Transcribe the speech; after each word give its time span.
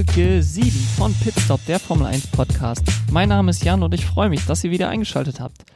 Folge 0.00 0.42
7 0.42 0.70
von 0.96 1.12
Pitstop, 1.12 1.60
der 1.66 1.78
Formel 1.78 2.06
1 2.06 2.28
Podcast. 2.28 2.82
Mein 3.12 3.28
Name 3.28 3.50
ist 3.50 3.62
Jan 3.62 3.82
und 3.82 3.92
ich 3.92 4.06
freue 4.06 4.30
mich, 4.30 4.46
dass 4.46 4.64
ihr 4.64 4.70
wieder 4.70 4.88
eingeschaltet 4.88 5.40
habt. 5.40 5.66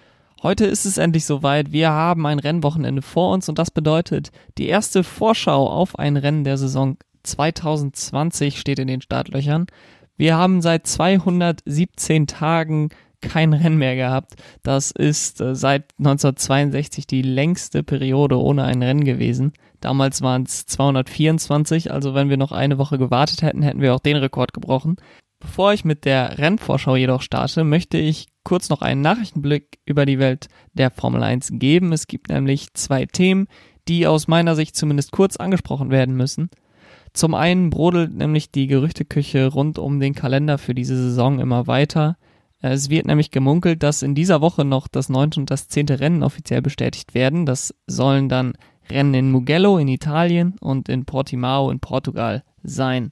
Heute 0.43 0.65
ist 0.65 0.87
es 0.87 0.97
endlich 0.97 1.27
soweit. 1.27 1.73
Wir 1.73 1.91
haben 1.91 2.25
ein 2.25 2.39
Rennwochenende 2.39 3.02
vor 3.02 3.34
uns 3.34 3.51
und 3.51 3.59
das 3.59 3.71
bedeutet, 3.71 4.30
die 4.57 4.69
erste 4.69 5.05
Vorschau 5.05 5.69
auf 5.69 5.98
ein 5.98 6.16
Rennen 6.16 6.43
der 6.43 6.57
Saison 6.57 6.97
2020 7.25 8.59
steht 8.59 8.79
in 8.79 8.89
den 8.89 9.02
Startlöchern. 9.02 9.66
Wir 10.16 10.38
haben 10.38 10.62
seit 10.62 10.87
217 10.87 12.27
Tagen 12.27 12.88
kein 13.20 13.52
Rennen 13.52 13.77
mehr 13.77 13.95
gehabt. 13.95 14.37
Das 14.62 14.91
ist 14.91 15.43
äh, 15.43 15.55
seit 15.55 15.93
1962 15.98 17.06
die 17.06 17.23
längste 17.23 17.83
Periode 17.83 18.38
ohne 18.38 18.65
ein 18.65 18.83
Rennen 18.83 19.05
gewesen. 19.05 19.52
Damals 19.84 20.23
waren 20.23 20.45
es 20.45 20.65
224, 20.65 21.93
also 21.93 22.15
wenn 22.15 22.30
wir 22.30 22.38
noch 22.38 22.52
eine 22.52 22.79
Woche 22.79 22.97
gewartet 22.97 23.43
hätten, 23.43 23.61
hätten 23.61 23.83
wir 23.83 23.95
auch 23.95 24.01
den 24.01 24.16
Rekord 24.16 24.55
gebrochen. 24.55 24.97
Bevor 25.41 25.74
ich 25.74 25.84
mit 25.84 26.07
der 26.07 26.38
Rennvorschau 26.38 26.97
jedoch 26.97 27.20
starte, 27.20 27.65
möchte 27.65 27.98
ich 27.98 28.29
kurz 28.45 28.70
noch 28.70 28.80
einen 28.80 29.02
Nachrichtenblick 29.02 29.80
über 29.84 30.07
die 30.07 30.19
Welt 30.19 30.48
der 30.73 30.91
Formel 30.91 31.23
1 31.23 31.51
geben. 31.57 31.93
Es 31.93 32.07
gibt 32.07 32.30
nämlich 32.30 32.73
zwei 32.73 33.05
Themen, 33.05 33.47
die 33.87 34.07
aus 34.07 34.27
meiner 34.27 34.57
Sicht 34.57 34.74
zumindest 34.74 35.12
kurz 35.12 35.37
angesprochen 35.37 35.91
werden 35.91 36.16
müssen. 36.16 36.48
Zum 37.12 37.35
einen 37.35 37.69
brodelt 37.69 38.15
nämlich 38.15 38.51
die 38.51 38.66
Gerüchteküche 38.66 39.48
rund 39.48 39.79
um 39.79 40.01
den 40.01 40.15
Kalender 40.15 40.57
für 40.57 40.74
diese 40.74 40.96
Saison 40.96 41.41
immer 41.41 41.66
weiter. 41.66 42.16
Es 42.62 42.88
wird 42.88 43.05
nämlich 43.05 43.30
gemunkelt, 43.30 43.82
dass 43.82 44.01
in 44.01 44.15
dieser 44.15 44.41
Woche 44.41 44.65
noch 44.65 44.88
das 44.88 45.10
neunte 45.10 45.41
und 45.41 45.51
das 45.51 45.69
zehnte 45.69 46.01
Rennen 46.01 46.23
offiziell 46.23 46.62
bestätigt 46.62 47.12
werden. 47.12 47.45
Das 47.45 47.74
sollen 47.87 48.30
dann 48.30 48.55
Rennen 48.90 49.15
in 49.15 49.30
Mugello 49.30 49.79
in 49.79 49.88
Italien 49.88 50.57
und 50.60 50.88
in 50.88 51.04
Portimao 51.04 51.71
in 51.71 51.80
Portugal 51.80 52.43
sein. 52.63 53.10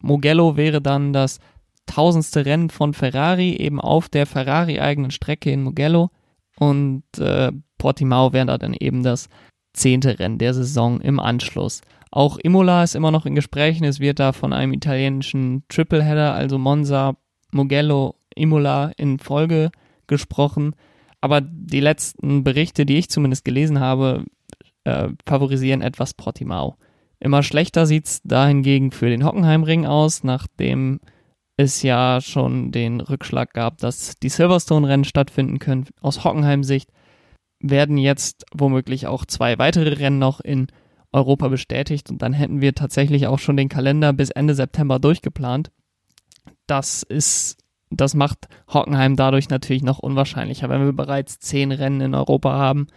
Mugello 0.00 0.56
wäre 0.56 0.80
dann 0.80 1.12
das 1.12 1.38
tausendste 1.86 2.44
Rennen 2.44 2.70
von 2.70 2.94
Ferrari, 2.94 3.56
eben 3.56 3.80
auf 3.80 4.08
der 4.08 4.26
Ferrari-eigenen 4.26 5.10
Strecke 5.10 5.50
in 5.50 5.62
Mugello. 5.62 6.10
Und 6.58 7.04
äh, 7.18 7.52
Portimao 7.78 8.32
wäre 8.32 8.58
dann 8.58 8.74
eben 8.74 9.02
das 9.02 9.28
zehnte 9.72 10.18
Rennen 10.18 10.38
der 10.38 10.54
Saison 10.54 11.00
im 11.00 11.20
Anschluss. 11.20 11.80
Auch 12.10 12.38
Imola 12.38 12.82
ist 12.82 12.94
immer 12.94 13.10
noch 13.10 13.26
in 13.26 13.34
Gesprächen. 13.34 13.84
Es 13.84 14.00
wird 14.00 14.18
da 14.18 14.32
von 14.32 14.52
einem 14.52 14.72
italienischen 14.72 15.64
Tripleheader, 15.68 16.34
also 16.34 16.58
Monza, 16.58 17.16
Mugello 17.52 18.16
Imola 18.34 18.92
in 18.96 19.18
Folge 19.18 19.70
gesprochen. 20.06 20.74
Aber 21.20 21.40
die 21.40 21.80
letzten 21.80 22.44
Berichte, 22.44 22.86
die 22.86 22.98
ich 22.98 23.10
zumindest 23.10 23.44
gelesen 23.44 23.80
habe, 23.80 24.24
äh, 24.88 25.08
favorisieren 25.26 25.82
etwas 25.82 26.14
Portimao. 26.14 26.76
Immer 27.20 27.42
schlechter 27.42 27.86
sieht 27.86 28.06
es 28.06 28.22
dahingegen 28.22 28.92
für 28.92 29.10
den 29.10 29.24
Hockenheimring 29.24 29.86
aus, 29.86 30.24
nachdem 30.24 31.00
es 31.56 31.82
ja 31.82 32.20
schon 32.20 32.70
den 32.70 33.00
Rückschlag 33.00 33.52
gab, 33.52 33.78
dass 33.78 34.14
die 34.22 34.28
Silverstone-Rennen 34.28 35.04
stattfinden 35.04 35.58
können. 35.58 35.86
Aus 36.00 36.22
Hockenheim-Sicht 36.24 36.90
werden 37.60 37.98
jetzt 37.98 38.44
womöglich 38.54 39.08
auch 39.08 39.26
zwei 39.26 39.58
weitere 39.58 39.94
Rennen 39.94 40.20
noch 40.20 40.40
in 40.40 40.68
Europa 41.10 41.48
bestätigt 41.48 42.10
und 42.10 42.22
dann 42.22 42.32
hätten 42.32 42.60
wir 42.60 42.74
tatsächlich 42.74 43.26
auch 43.26 43.40
schon 43.40 43.56
den 43.56 43.68
Kalender 43.68 44.12
bis 44.12 44.30
Ende 44.30 44.54
September 44.54 45.00
durchgeplant. 45.00 45.72
Das 46.66 47.02
ist 47.02 47.58
das 47.90 48.14
macht 48.14 48.48
Hockenheim 48.72 49.16
dadurch 49.16 49.48
natürlich 49.48 49.82
noch 49.82 49.98
unwahrscheinlicher, 49.98 50.68
wenn 50.68 50.84
wir 50.84 50.92
bereits 50.92 51.38
zehn 51.38 51.72
Rennen 51.72 52.00
in 52.00 52.14
Europa 52.14 52.52
haben. 52.52 52.88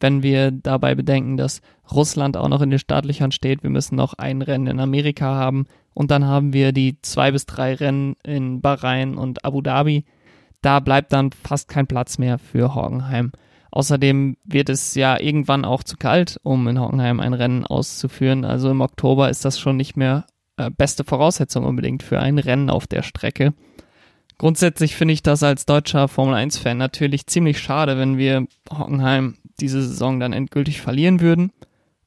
Wenn 0.00 0.22
wir 0.22 0.50
dabei 0.50 0.94
bedenken, 0.94 1.36
dass 1.36 1.60
Russland 1.92 2.36
auch 2.36 2.48
noch 2.48 2.62
in 2.62 2.70
den 2.70 2.78
Startlöchern 2.78 3.32
steht, 3.32 3.62
wir 3.62 3.70
müssen 3.70 3.96
noch 3.96 4.14
ein 4.14 4.42
Rennen 4.42 4.66
in 4.66 4.80
Amerika 4.80 5.34
haben 5.34 5.66
und 5.94 6.10
dann 6.10 6.24
haben 6.24 6.52
wir 6.52 6.72
die 6.72 7.00
zwei 7.02 7.30
bis 7.30 7.46
drei 7.46 7.74
Rennen 7.74 8.16
in 8.24 8.60
Bahrain 8.60 9.16
und 9.16 9.44
Abu 9.44 9.60
Dhabi. 9.60 10.04
Da 10.62 10.80
bleibt 10.80 11.12
dann 11.12 11.30
fast 11.32 11.68
kein 11.68 11.86
Platz 11.86 12.18
mehr 12.18 12.38
für 12.38 12.74
Hockenheim. 12.74 13.32
Außerdem 13.72 14.36
wird 14.44 14.68
es 14.68 14.94
ja 14.94 15.18
irgendwann 15.20 15.64
auch 15.64 15.84
zu 15.84 15.96
kalt, 15.96 16.40
um 16.42 16.66
in 16.66 16.80
Hockenheim 16.80 17.20
ein 17.20 17.34
Rennen 17.34 17.64
auszuführen. 17.66 18.44
Also 18.44 18.70
im 18.70 18.80
Oktober 18.80 19.30
ist 19.30 19.44
das 19.44 19.60
schon 19.60 19.76
nicht 19.76 19.96
mehr 19.96 20.26
äh, 20.56 20.70
beste 20.70 21.04
Voraussetzung 21.04 21.64
unbedingt 21.64 22.02
für 22.02 22.18
ein 22.18 22.38
Rennen 22.38 22.68
auf 22.68 22.86
der 22.86 23.02
Strecke. 23.02 23.54
Grundsätzlich 24.38 24.96
finde 24.96 25.14
ich 25.14 25.22
das 25.22 25.42
als 25.42 25.66
deutscher 25.66 26.08
Formel 26.08 26.34
1-Fan 26.34 26.78
natürlich 26.78 27.26
ziemlich 27.26 27.60
schade, 27.60 27.98
wenn 27.98 28.16
wir 28.16 28.46
Hockenheim 28.72 29.36
diese 29.60 29.82
Saison 29.82 30.20
dann 30.20 30.32
endgültig 30.32 30.80
verlieren 30.80 31.20
würden. 31.20 31.52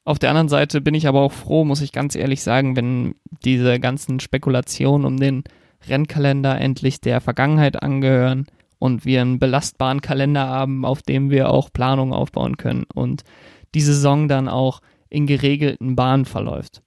Auf 0.06 0.20
der 0.20 0.30
anderen 0.30 0.50
Seite 0.50 0.82
bin 0.82 0.96
ich 0.96 1.08
aber 1.08 1.22
auch 1.22 1.32
froh, 1.32 1.64
muss 1.64 1.82
ich 1.82 1.92
ganz 1.92 2.16
ehrlich 2.16 2.44
sagen, 2.44 2.76
wenn 2.76 3.16
diese 3.46 3.80
ganzen 3.80 4.20
Spekulationen 4.20 5.06
um 5.06 5.18
den 5.18 5.44
Rennkalender 5.88 6.60
endlich 6.60 7.00
der 7.00 7.22
Vergangenheit 7.22 7.82
angehören 7.82 8.46
und 8.80 9.06
wir 9.06 9.22
einen 9.22 9.40
belastbaren 9.40 10.02
Kalender 10.02 10.48
haben, 10.48 10.84
auf 10.84 11.02
dem 11.02 11.30
wir 11.30 11.50
auch 11.50 11.72
Planungen 11.72 12.14
aufbauen 12.14 12.58
können 12.58 12.86
und 12.94 13.24
die 13.76 13.82
Saison 13.82 14.28
dann 14.28 14.50
auch 14.50 14.82
in 15.10 15.26
geregelten 15.26 15.96
Bahnen 15.96 16.26
verläuft. 16.26 16.82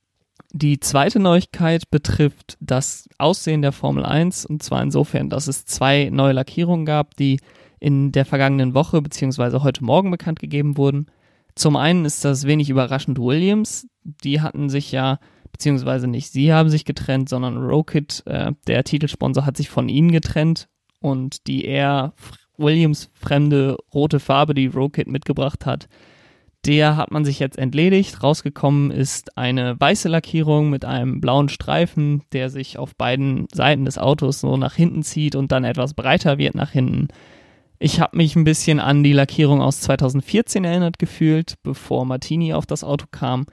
Die 0.53 0.81
zweite 0.81 1.19
Neuigkeit 1.19 1.91
betrifft 1.91 2.56
das 2.60 3.09
Aussehen 3.19 3.62
der 3.62 3.72
Formel 3.72 4.04
1 4.04 4.47
und 4.47 4.62
zwar 4.62 4.83
insofern, 4.83 5.31
dass 5.31 5.48
es 5.48 5.65
zwei 5.65 6.10
neue 6.10 6.33
Lackierungen 6.33 6.87
gab, 6.87 7.16
die 7.16 7.41
in 7.81 8.13
der 8.13 8.25
vergangenen 8.25 8.75
Woche 8.75 9.03
bzw. 9.03 9.61
heute 9.61 9.85
Morgen 9.85 10.11
bekannt 10.11 10.41
gegeben 10.41 10.77
wurden. 10.77 11.07
Zum 11.55 11.77
einen 11.77 12.05
ist 12.05 12.25
das 12.25 12.47
wenig 12.47 12.71
überraschend 12.71 13.19
Williams. 13.19 13.89
Die 14.03 14.41
hatten 14.41 14.69
sich 14.69 14.93
ja, 14.93 15.19
beziehungsweise 15.53 16.07
nicht 16.07 16.31
sie 16.31 16.53
haben 16.53 16.69
sich 16.69 16.85
getrennt, 16.85 17.29
sondern 17.29 17.57
Rokit, 17.57 18.23
äh, 18.27 18.53
der 18.67 18.85
Titelsponsor, 18.85 19.47
hat 19.47 19.57
sich 19.57 19.69
von 19.69 19.89
ihnen 19.89 20.13
getrennt 20.13 20.69
und 21.01 21.47
die 21.47 21.65
eher 21.65 22.15
Williams 22.59 23.11
fremde 23.15 23.77
rote 23.93 24.21
Farbe, 24.21 24.55
die 24.55 24.67
Rokit 24.67 25.09
mitgebracht 25.09 25.67
hat, 25.67 25.89
der 26.67 26.97
hat 26.97 27.11
man 27.11 27.25
sich 27.25 27.39
jetzt 27.39 27.59
entledigt. 27.59 28.23
Rausgekommen 28.23 28.91
ist 28.91 29.39
eine 29.39 29.79
weiße 29.79 30.09
Lackierung 30.09 30.69
mit 30.69 30.85
einem 30.85 31.21
blauen 31.21 31.49
Streifen, 31.49 32.23
der 32.33 32.51
sich 32.51 32.77
auf 32.77 32.97
beiden 32.97 33.47
Seiten 33.53 33.85
des 33.85 33.99
Autos 33.99 34.41
so 34.41 34.57
nach 34.57 34.75
hinten 34.75 35.03
zieht 35.03 35.37
und 35.37 35.53
dann 35.53 35.65
etwas 35.65 35.95
breiter 35.95 36.39
wird 36.39 36.55
nach 36.55 36.71
hinten. 36.71 37.09
Ich 37.79 38.01
habe 38.01 38.17
mich 38.17 38.37
ein 38.37 38.45
bisschen 38.45 38.81
an 38.81 39.03
die 39.03 39.13
Lackierung 39.13 39.61
aus 39.61 39.81
2014 39.81 40.65
erinnert 40.65 40.99
gefühlt, 40.99 41.55
bevor 41.63 42.05
Martini 42.07 42.55
auf 42.55 42.67
das 42.67 42.85
Auto 42.85 43.07
kam. 43.11 43.47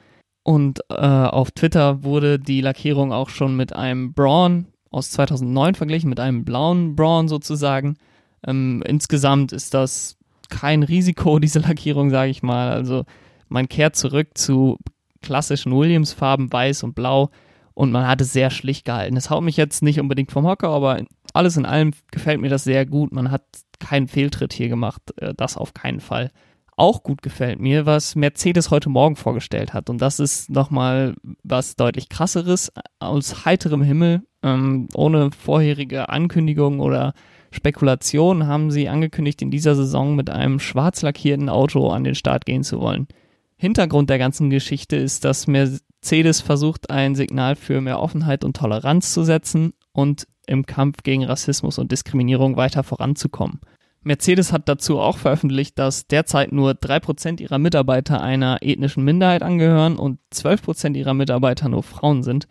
Und 0.44 0.82
äh, 0.90 0.96
auf 0.96 1.52
Twitter 1.52 2.04
wurde 2.04 2.40
die 2.40 2.62
Lackierung 2.62 3.12
auch 3.14 3.30
schon 3.30 3.56
mit 3.56 3.74
einem 3.74 4.14
Braun 4.14 4.68
aus 4.92 5.12
2009 5.12 5.76
verglichen, 5.76 6.10
mit 6.10 6.20
einem 6.20 6.46
blauen 6.46 6.96
Braun 6.96 7.28
sozusagen. 7.28 7.98
Ähm, 8.46 8.84
insgesamt 8.86 9.52
ist 9.52 9.74
das 9.74 10.18
kein 10.50 10.84
Risiko, 10.84 11.40
diese 11.40 11.60
Lackierung, 11.60 12.10
sage 12.10 12.32
ich 12.32 12.44
mal. 12.44 12.72
Also 12.72 13.06
man 13.50 13.68
kehrt 13.68 13.96
zurück 13.96 14.30
zu 14.36 14.78
klassischen 15.22 15.76
Williams-Farben, 15.76 16.52
weiß 16.52 16.84
und 16.84 16.96
blau 16.96 17.30
und 17.74 17.92
man 17.92 18.08
hat 18.08 18.22
es 18.22 18.34
sehr 18.34 18.50
schlicht 18.50 18.86
gehalten. 18.86 19.18
Es 19.18 19.30
haut 19.30 19.44
mich 19.44 19.58
jetzt 19.58 19.82
nicht 19.82 20.00
unbedingt 20.00 20.32
vom 20.32 20.46
Hocker, 20.46 20.70
aber 20.70 21.02
alles 21.34 21.58
in 21.58 21.66
allem 21.66 21.92
gefällt 22.12 22.42
mir 22.42 22.50
das 22.50 22.64
sehr 22.64 22.86
gut. 22.86 23.12
Man 23.14 23.32
hat 23.32 23.44
keinen 23.86 24.08
Fehltritt 24.08 24.54
hier 24.54 24.70
gemacht, 24.70 25.02
äh, 25.18 25.34
das 25.36 25.58
auf 25.58 25.74
keinen 25.74 26.00
Fall. 26.00 26.32
Auch 26.76 27.04
gut 27.04 27.22
gefällt 27.22 27.60
mir, 27.60 27.86
was 27.86 28.16
Mercedes 28.16 28.72
heute 28.72 28.90
Morgen 28.90 29.16
vorgestellt 29.16 29.74
hat. 29.74 29.90
Und 29.92 30.02
das 30.02 30.20
ist 30.20 30.50
nochmal 30.50 31.14
was 31.44 31.76
deutlich 31.76 32.10
krasseres 32.10 32.72
aus 33.00 33.46
heiterem 33.46 33.84
Himmel, 33.84 34.24
ähm, 34.42 34.88
ohne 34.96 35.30
vorherige 35.32 36.10
Ankündigung 36.10 36.80
oder 36.80 37.14
Spekulation 37.52 38.48
haben 38.48 38.72
sie 38.72 38.90
angekündigt, 38.90 39.42
in 39.44 39.52
dieser 39.52 39.76
Saison 39.76 40.16
mit 40.16 40.32
einem 40.32 40.60
schwarz 40.60 41.04
lackierten 41.04 41.50
Auto 41.50 41.90
an 41.90 42.04
den 42.04 42.16
Start 42.16 42.48
gehen 42.48 42.64
zu 42.64 42.80
wollen. 42.80 43.08
Hintergrund 43.56 44.10
der 44.10 44.18
ganzen 44.18 44.50
Geschichte 44.50 44.96
ist, 44.96 45.24
dass 45.24 45.46
Mercedes 45.46 46.42
versucht, 46.42 46.90
ein 46.90 47.14
Signal 47.14 47.56
für 47.56 47.80
mehr 47.80 48.00
Offenheit 48.00 48.44
und 48.44 48.58
Toleranz 48.58 49.14
zu 49.14 49.24
setzen 49.24 49.74
und 49.92 50.28
im 50.48 50.66
Kampf 50.66 51.04
gegen 51.04 51.24
Rassismus 51.24 51.78
und 51.78 51.92
Diskriminierung 51.92 52.58
weiter 52.58 52.84
voranzukommen. 52.84 53.62
Mercedes 54.04 54.52
hat 54.52 54.68
dazu 54.68 55.00
auch 55.00 55.18
veröffentlicht, 55.18 55.80
dass 55.80 56.08
derzeit 56.08 56.52
nur 56.52 56.72
3% 56.72 57.42
ihrer 57.42 57.58
Mitarbeiter 57.58 58.22
einer 58.22 58.58
ethnischen 58.62 59.04
Minderheit 59.04 59.44
angehören 59.44 59.96
und 59.96 60.20
12% 60.34 60.96
ihrer 60.96 61.14
Mitarbeiter 61.14 61.70
nur 61.70 61.84
Frauen 61.84 62.24
sind. 62.24 62.48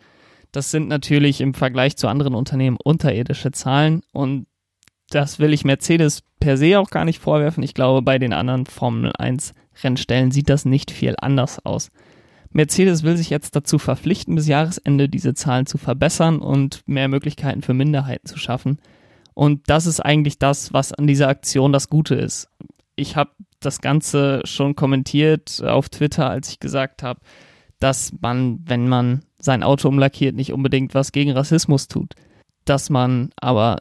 Das 0.51 0.71
sind 0.71 0.87
natürlich 0.87 1.41
im 1.41 1.53
Vergleich 1.53 1.95
zu 1.95 2.07
anderen 2.07 2.35
Unternehmen 2.35 2.77
unterirdische 2.83 3.51
Zahlen 3.51 4.01
und 4.11 4.47
das 5.09 5.37
will 5.37 5.53
ich 5.53 5.65
Mercedes 5.65 6.23
per 6.39 6.57
se 6.57 6.79
auch 6.79 6.89
gar 6.89 7.05
nicht 7.05 7.19
vorwerfen. 7.19 7.63
Ich 7.63 7.73
glaube, 7.73 8.01
bei 8.01 8.17
den 8.17 8.33
anderen 8.33 8.65
Formel 8.65 9.11
1 9.17 9.53
Rennstellen 9.83 10.31
sieht 10.31 10.49
das 10.49 10.65
nicht 10.65 10.91
viel 10.91 11.15
anders 11.19 11.63
aus. 11.65 11.89
Mercedes 12.51 13.03
will 13.03 13.17
sich 13.17 13.29
jetzt 13.29 13.55
dazu 13.55 13.79
verpflichten, 13.79 14.35
bis 14.35 14.47
Jahresende 14.47 15.09
diese 15.09 15.33
Zahlen 15.33 15.65
zu 15.65 15.77
verbessern 15.77 16.39
und 16.39 16.81
mehr 16.87 17.07
Möglichkeiten 17.07 17.63
für 17.63 17.73
Minderheiten 17.73 18.27
zu 18.27 18.37
schaffen. 18.37 18.77
Und 19.33 19.61
das 19.67 19.85
ist 19.85 19.99
eigentlich 19.99 20.39
das, 20.39 20.73
was 20.73 20.93
an 20.93 21.07
dieser 21.07 21.27
Aktion 21.27 21.71
das 21.73 21.89
Gute 21.89 22.15
ist. 22.15 22.47
Ich 22.95 23.15
habe 23.15 23.31
das 23.59 23.81
Ganze 23.81 24.41
schon 24.45 24.75
kommentiert 24.75 25.63
auf 25.63 25.89
Twitter, 25.89 26.29
als 26.29 26.49
ich 26.49 26.59
gesagt 26.59 27.01
habe, 27.03 27.19
dass 27.79 28.13
man, 28.21 28.59
wenn 28.65 28.87
man 28.87 29.23
sein 29.39 29.63
Auto 29.63 29.87
umlackiert, 29.89 30.35
nicht 30.35 30.53
unbedingt 30.53 30.93
was 30.93 31.11
gegen 31.11 31.31
Rassismus 31.31 31.87
tut. 31.87 32.13
Dass 32.65 32.89
man 32.89 33.31
aber 33.35 33.79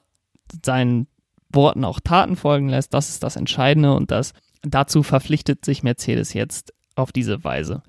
seinen 0.64 1.06
Worten 1.52 1.84
auch 1.84 2.00
Taten 2.00 2.37
folgen 2.37 2.69
lässt, 2.69 2.94
das 2.94 3.10
ist 3.10 3.22
das 3.22 3.37
Entscheidende 3.37 3.94
und 3.94 4.10
das 4.10 4.32
dazu 4.62 5.02
verpflichtet 5.02 5.64
sich 5.64 5.82
Mercedes 5.82 6.32
jetzt 6.32 6.72
auf 6.94 7.12
diese 7.12 7.44
Weise. 7.44 7.82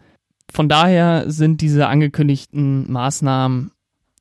Von 0.52 0.70
daher 0.70 1.32
sind 1.32 1.62
diese 1.62 1.88
angekündigten 1.88 2.92
Maßnahmen 2.92 3.72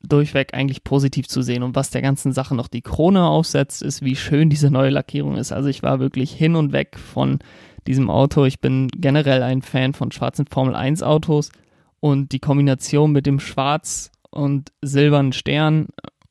durchweg 0.07 0.53
eigentlich 0.53 0.83
positiv 0.83 1.27
zu 1.27 1.41
sehen. 1.41 1.63
Und 1.63 1.75
was 1.75 1.89
der 1.89 2.01
ganzen 2.01 2.33
Sache 2.33 2.55
noch 2.55 2.67
die 2.67 2.81
Krone 2.81 3.25
aufsetzt, 3.25 3.81
ist, 3.81 4.03
wie 4.03 4.15
schön 4.15 4.49
diese 4.49 4.69
neue 4.69 4.89
Lackierung 4.89 5.37
ist. 5.37 5.51
Also 5.51 5.69
ich 5.69 5.81
war 5.81 5.99
wirklich 5.99 6.31
hin 6.31 6.55
und 6.55 6.73
weg 6.73 6.97
von 6.99 7.39
diesem 7.87 8.09
Auto. 8.09 8.45
Ich 8.45 8.59
bin 8.59 8.89
generell 8.89 9.43
ein 9.43 9.61
Fan 9.61 9.93
von 9.93 10.11
schwarzen 10.11 10.45
Formel 10.45 10.75
1 10.75 11.03
Autos 11.03 11.51
und 11.99 12.31
die 12.31 12.39
Kombination 12.39 13.11
mit 13.11 13.25
dem 13.25 13.39
schwarz 13.39 14.11
und 14.29 14.71
silbernen 14.81 15.33
Stern 15.33 15.87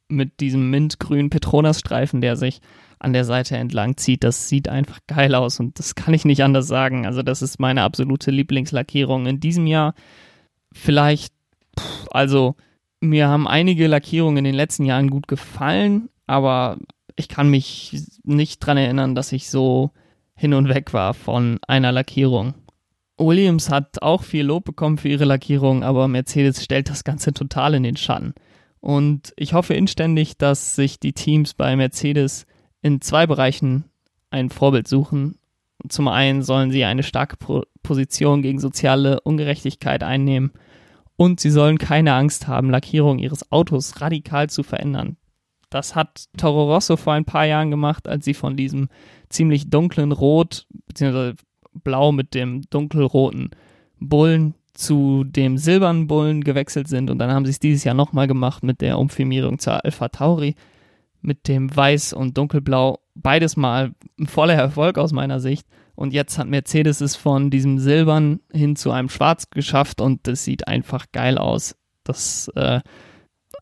mit 0.09 0.41
diesem 0.41 0.71
mintgrünen 0.71 1.31
Petronas-Streifen, 1.31 2.21
der 2.21 2.37
sich 2.37 2.61
an 2.99 3.13
der 3.13 3.25
Seite 3.25 3.57
entlang 3.57 3.97
zieht, 3.97 4.23
das 4.23 4.49
sieht 4.49 4.69
einfach 4.69 5.01
geil 5.09 5.35
aus 5.35 5.59
und 5.59 5.79
das 5.79 5.97
kann 5.97 6.15
ich 6.15 6.25
nicht 6.25 6.45
anders 6.45 6.69
sagen. 6.69 7.05
Also 7.05 7.23
das 7.23 7.43
ist 7.43 7.59
meine 7.59 7.83
absolute 7.83 8.31
Lieblingslackierung 8.31 9.27
in 9.27 9.41
diesem 9.41 9.67
Jahr. 9.67 9.95
Vielleicht, 10.73 11.35
also 12.11 12.55
mir 13.03 13.29
haben 13.29 13.49
einige 13.49 13.89
Lackierungen 13.89 14.39
in 14.39 14.45
den 14.45 14.55
letzten 14.55 14.85
Jahren 14.85 15.11
gut 15.11 15.27
gefallen, 15.27 16.09
aber 16.27 16.79
ich 17.17 17.29
kann 17.29 17.51
mich 17.51 18.01
nicht 18.23 18.61
dran 18.61 18.77
erinnern, 18.77 19.15
dass 19.15 19.33
ich 19.33 19.51
so 19.51 19.91
hin 20.35 20.55
und 20.55 20.69
weg 20.69 20.95
war 20.95 21.13
von 21.13 21.59
einer 21.67 21.91
Lackierung. 21.91 22.55
Williams 23.19 23.71
hat 23.71 24.03
auch 24.03 24.23
viel 24.23 24.47
Lob 24.47 24.65
bekommen 24.65 24.99
für 24.99 25.09
ihre 25.09 25.25
Lackierung, 25.25 25.83
aber 25.83 26.09
Mercedes 26.09 26.63
stellt 26.63 26.89
das 26.89 27.05
Ganze 27.05 27.33
total 27.33 27.75
in 27.75 27.83
den 27.83 27.97
Schatten. 27.97 28.35
Und 28.81 29.33
ich 29.37 29.53
hoffe 29.53 29.75
inständig, 29.75 30.39
dass 30.39 30.77
sich 30.77 30.99
die 30.99 31.13
Teams 31.13 31.55
bei 31.55 31.75
Mercedes 31.77 32.47
in 32.83 33.01
zwei 33.01 33.27
Bereichen 33.27 33.85
ein 34.31 34.49
Vorbild 34.49 34.87
suchen. 34.89 35.39
Zum 35.89 36.07
einen 36.07 36.43
sollen 36.43 36.71
sie 36.71 36.85
eine 36.85 37.03
starke 37.03 37.37
Position 37.83 38.43
gegen 38.43 38.61
soziale 38.61 39.21
Ungerechtigkeit 39.21 40.05
einnehmen 40.05 40.53
und 41.17 41.41
sie 41.41 41.51
sollen 41.51 41.79
keine 41.79 42.15
Angst 42.15 42.49
haben, 42.49 42.71
Lackierung 42.71 43.19
ihres 43.19 43.51
Autos 43.53 44.01
radikal 44.01 44.49
zu 44.49 44.63
verändern. 44.63 45.17
Das 45.71 45.95
hat 45.95 46.27
Toro 46.37 46.73
Rosso 46.73 46.97
vor 46.97 47.15
ein 47.15 47.25
paar 47.25 47.47
Jahren 47.47 47.71
gemacht, 47.71 48.07
als 48.07 48.25
sie 48.25 48.35
von 48.35 48.57
diesem 48.57 48.89
ziemlich 49.31 49.71
dunklen 49.71 50.13
Rot 50.13 50.67
bzw. 50.87 51.35
Blau 51.73 52.13
mit 52.13 52.35
dem 52.35 52.63
dunkelroten 52.69 53.51
Bullen 53.99 54.55
zu 54.75 55.25
dem 55.25 55.57
silbernen 55.57 56.07
Bullen 56.07 56.45
gewechselt 56.45 56.89
sind 56.89 57.11
und 57.11 57.19
dann 57.19 57.31
haben 57.31 57.47
sie 57.47 57.51
es 57.51 57.59
dieses 57.59 57.85
Jahr 57.85 57.95
nochmal 57.95 58.27
gemacht 58.27 58.63
mit 58.63 58.81
der 58.81 58.99
Umfirmierung 58.99 59.59
zur 59.59 59.85
Alpha 59.85 60.09
Tauri 60.09 60.55
mit 61.23 61.49
dem 61.49 61.75
Weiß 61.75 62.13
und 62.13 62.37
Dunkelblau. 62.37 62.99
Beides 63.15 63.57
mal 63.57 63.93
ein 64.19 64.27
voller 64.27 64.55
Erfolg 64.55 64.99
aus 64.99 65.13
meiner 65.13 65.41
Sicht. 65.41 65.67
Und 65.95 66.13
jetzt 66.13 66.39
hat 66.39 66.49
Mercedes 66.49 67.01
es 67.01 67.17
von 67.17 67.51
diesem 67.51 67.79
Silbern 67.79 68.41
hin 68.53 68.77
zu 68.77 68.91
einem 68.91 69.09
Schwarz 69.09 69.51
geschafft 69.51 70.01
und 70.01 70.27
das 70.27 70.45
sieht 70.45 70.67
einfach 70.67 71.07
geil 71.13 71.39
aus. 71.39 71.77
Das 72.05 72.49
äh, 72.55 72.81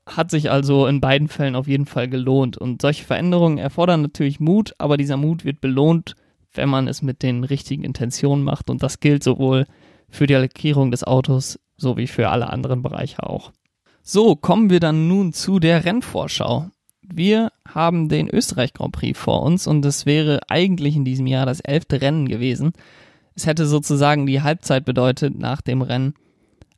hat 0.07 0.31
sich 0.31 0.51
also 0.51 0.87
in 0.87 1.01
beiden 1.01 1.29
Fällen 1.29 1.57
auf 1.57 1.67
jeden 1.67 1.87
Fall 1.87 2.09
gelohnt. 2.09 2.57
Und 2.57 2.83
solche 2.83 3.05
Veränderungen 3.05 3.59
erfordern 3.59 4.03
natürlich 4.03 4.41
Mut, 4.41 4.75
aber 4.79 4.97
dieser 4.97 5.17
Mut 5.17 5.45
wird 5.45 5.61
belohnt, 5.61 6.15
wenn 6.53 6.69
man 6.69 6.89
es 6.89 7.03
mit 7.03 7.23
den 7.23 7.45
richtigen 7.45 7.85
Intentionen 7.85 8.45
macht. 8.45 8.71
Und 8.71 8.83
das 8.83 9.01
gilt 9.01 9.23
sowohl 9.23 9.67
für 10.09 10.27
die 10.27 10.35
Lackierung 10.35 10.91
des 10.91 11.05
Autos 11.05 11.59
sowie 11.77 12.07
für 12.07 12.29
alle 12.29 12.51
anderen 12.51 12.83
Bereiche 12.83 13.23
auch. 13.23 13.53
So, 14.03 14.35
kommen 14.35 14.71
wir 14.71 14.81
dann 14.81 15.09
nun 15.09 15.33
zu 15.33 15.59
der 15.59 15.85
Rennvorschau 15.85 16.71
wir 17.03 17.53
haben 17.67 18.09
den 18.09 18.29
Österreich 18.29 18.73
Grand 18.73 18.93
Prix 18.93 19.19
vor 19.19 19.43
uns 19.43 19.67
und 19.67 19.85
es 19.85 20.07
wäre 20.07 20.41
eigentlich 20.49 20.97
in 20.97 21.05
diesem 21.05 21.27
Jahr 21.27 21.47
das 21.47 21.61
elfte 21.61 22.01
Rennen 22.01 22.29
gewesen. 22.29 22.73
Es 23.35 23.47
hätte 23.47 23.67
sozusagen 23.67 24.27
die 24.27 24.43
Halbzeit 24.43 24.85
bedeutet 24.85 25.39
nach 25.39 25.61
dem 25.61 25.83
Rennen. 25.83 26.15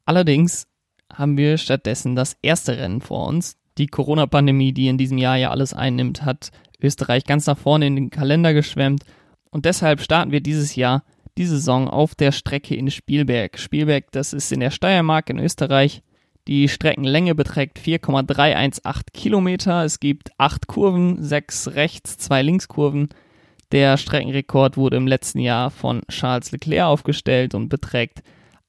Allerdings 0.05 0.67
haben 1.13 1.37
wir 1.37 1.59
stattdessen 1.59 2.17
das 2.17 2.37
erste 2.43 2.79
Rennen 2.79 3.01
vor 3.01 3.27
uns. 3.27 3.57
Die 3.79 3.87
Corona-Pandemie, 3.87 4.73
die 4.73 4.89
in 4.89 4.99
diesem 4.99 5.19
Jahr 5.19 5.37
ja 5.37 5.51
alles 5.51 5.75
einnimmt, 5.75 6.25
hat 6.25 6.51
Österreich 6.81 7.25
ganz 7.25 7.47
nach 7.47 7.59
vorne 7.59 7.87
in 7.87 7.97
den 7.97 8.11
Kalender 8.11 8.55
geschwemmt. 8.55 9.05
Und 9.51 9.65
deshalb 9.65 10.01
starten 10.01 10.33
wir 10.33 10.41
dieses 10.41 10.77
Jahr 10.77 11.05
die 11.39 11.47
Saison 11.47 11.89
auf 11.89 12.15
der 12.15 12.33
Strecke 12.33 12.75
in 12.75 12.91
Spielberg. 12.91 13.59
Spielberg, 13.59 14.11
das 14.13 14.33
ist 14.33 14.53
in 14.53 14.61
der 14.61 14.71
Steiermark 14.71 15.31
in 15.31 15.39
Österreich. 15.39 16.03
Die 16.49 16.69
Streckenlänge 16.69 17.35
beträgt 17.37 17.79
4,318 17.79 19.05
Kilometer. 19.13 19.85
Es 19.85 20.01
gibt 20.01 20.31
acht 20.39 20.67
Kurven, 20.67 21.23
sechs 21.23 21.69
Rechts-, 21.75 22.19
zwei 22.19 22.43
Linkskurven. 22.43 23.11
Der 23.71 23.97
Streckenrekord 23.97 24.77
wurde 24.77 24.97
im 24.97 25.07
letzten 25.07 25.39
Jahr 25.39 25.71
von 25.71 26.03
Charles 26.09 26.51
Leclerc 26.51 26.87
aufgestellt 26.87 27.55
und 27.55 27.69
beträgt 27.69 28.23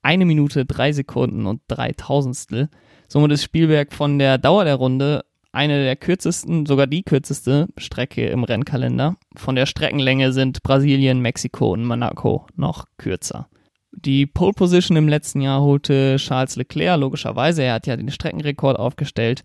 eine 0.04 0.26
Minute, 0.26 0.66
drei 0.66 0.92
Sekunden 0.92 1.48
und 1.48 1.62
drei 1.68 1.94
Tausendstel. 1.94 2.70
Somit 3.08 3.32
ist 3.32 3.44
Spielberg 3.44 3.92
von 3.92 4.20
der 4.20 4.38
Dauer 4.38 4.66
der 4.66 4.76
Runde 4.76 5.26
eine 5.52 5.84
der 5.84 5.96
kürzesten, 5.96 6.66
sogar 6.66 6.88
die 6.88 7.04
kürzeste 7.04 7.68
Strecke 7.78 8.28
im 8.28 8.44
Rennkalender. 8.44 9.18
Von 9.36 9.56
der 9.56 9.66
Streckenlänge 9.66 10.34
sind 10.34 10.64
Brasilien, 10.64 11.22
Mexiko 11.22 11.74
und 11.74 11.86
Monaco 11.86 12.48
noch 12.56 12.86
kürzer. 12.98 13.48
Die 13.96 14.26
Pole 14.26 14.54
Position 14.54 14.98
im 14.98 15.08
letzten 15.08 15.42
Jahr 15.42 15.62
holte 15.62 16.16
Charles 16.18 16.56
Leclerc, 16.56 17.00
logischerweise. 17.00 17.64
Er 17.64 17.74
hat 17.74 17.88
ja 17.88 17.96
den 17.96 18.12
Streckenrekord 18.12 18.78
aufgestellt. 18.78 19.44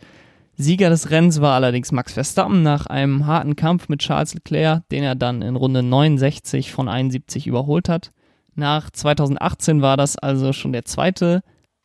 Sieger 0.56 0.90
des 0.90 1.10
Rennens 1.10 1.40
war 1.40 1.54
allerdings 1.54 1.92
Max 1.92 2.14
Verstappen 2.14 2.62
nach 2.62 2.86
einem 2.86 3.26
harten 3.26 3.54
Kampf 3.56 3.88
mit 3.88 4.00
Charles 4.00 4.34
Leclerc, 4.34 4.88
den 4.88 5.04
er 5.04 5.14
dann 5.14 5.42
in 5.42 5.54
Runde 5.54 5.82
69 5.82 6.72
von 6.72 6.88
71 6.88 7.46
überholt 7.46 7.88
hat. 7.88 8.10
Nach 8.54 8.90
2018 8.90 9.82
war 9.82 9.96
das 9.96 10.16
also 10.16 10.52
schon 10.52 10.72
der 10.72 10.84
zweite 10.84 11.42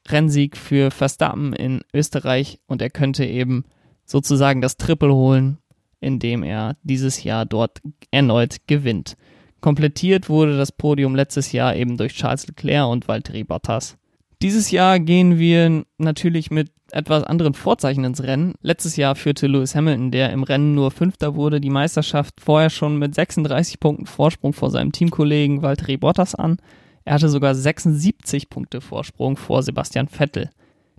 Rennsieg 0.07 0.57
für 0.57 0.89
Verstappen 0.89 1.53
in 1.53 1.81
Österreich 1.93 2.59
und 2.65 2.81
er 2.81 2.89
könnte 2.89 3.25
eben 3.25 3.65
sozusagen 4.05 4.61
das 4.61 4.77
Triple 4.77 5.13
holen, 5.13 5.59
indem 5.99 6.43
er 6.43 6.77
dieses 6.81 7.23
Jahr 7.23 7.45
dort 7.45 7.81
erneut 8.09 8.67
gewinnt. 8.67 9.15
Komplettiert 9.63 10.27
wurde 10.27 10.57
das 10.57 10.73
Podium 10.73 11.15
letztes 11.15 11.53
Jahr 11.53 11.73
eben 11.73 11.95
durch 11.95 12.15
Charles 12.15 12.45
Leclerc 12.47 12.85
und 12.85 13.07
Valtteri 13.07 13.45
Bottas. 13.45 13.97
Dieses 14.41 14.71
Jahr 14.71 14.99
gehen 14.99 15.39
wir 15.39 15.85
natürlich 15.97 16.51
mit 16.51 16.69
etwas 16.91 17.23
anderen 17.23 17.53
Vorzeichen 17.53 18.03
ins 18.03 18.21
Rennen. 18.23 18.55
Letztes 18.59 18.97
Jahr 18.97 19.15
führte 19.15 19.47
Lewis 19.47 19.73
Hamilton, 19.73 20.11
der 20.11 20.31
im 20.33 20.43
Rennen 20.43 20.75
nur 20.75 20.91
Fünfter 20.91 21.35
wurde, 21.35 21.61
die 21.61 21.69
Meisterschaft 21.69 22.41
vorher 22.41 22.69
schon 22.69 22.99
mit 22.99 23.15
36 23.15 23.79
Punkten 23.79 24.05
Vorsprung 24.05 24.51
vor 24.51 24.69
seinem 24.69 24.91
Teamkollegen 24.91 25.61
Valtteri 25.61 25.95
Bottas 25.95 26.35
an. 26.35 26.57
Er 27.05 27.13
hatte 27.13 27.29
sogar 27.29 27.55
76 27.55 28.49
Punkte 28.49 28.81
Vorsprung 28.81 29.37
vor 29.37 29.63
Sebastian 29.63 30.09
Vettel. 30.09 30.49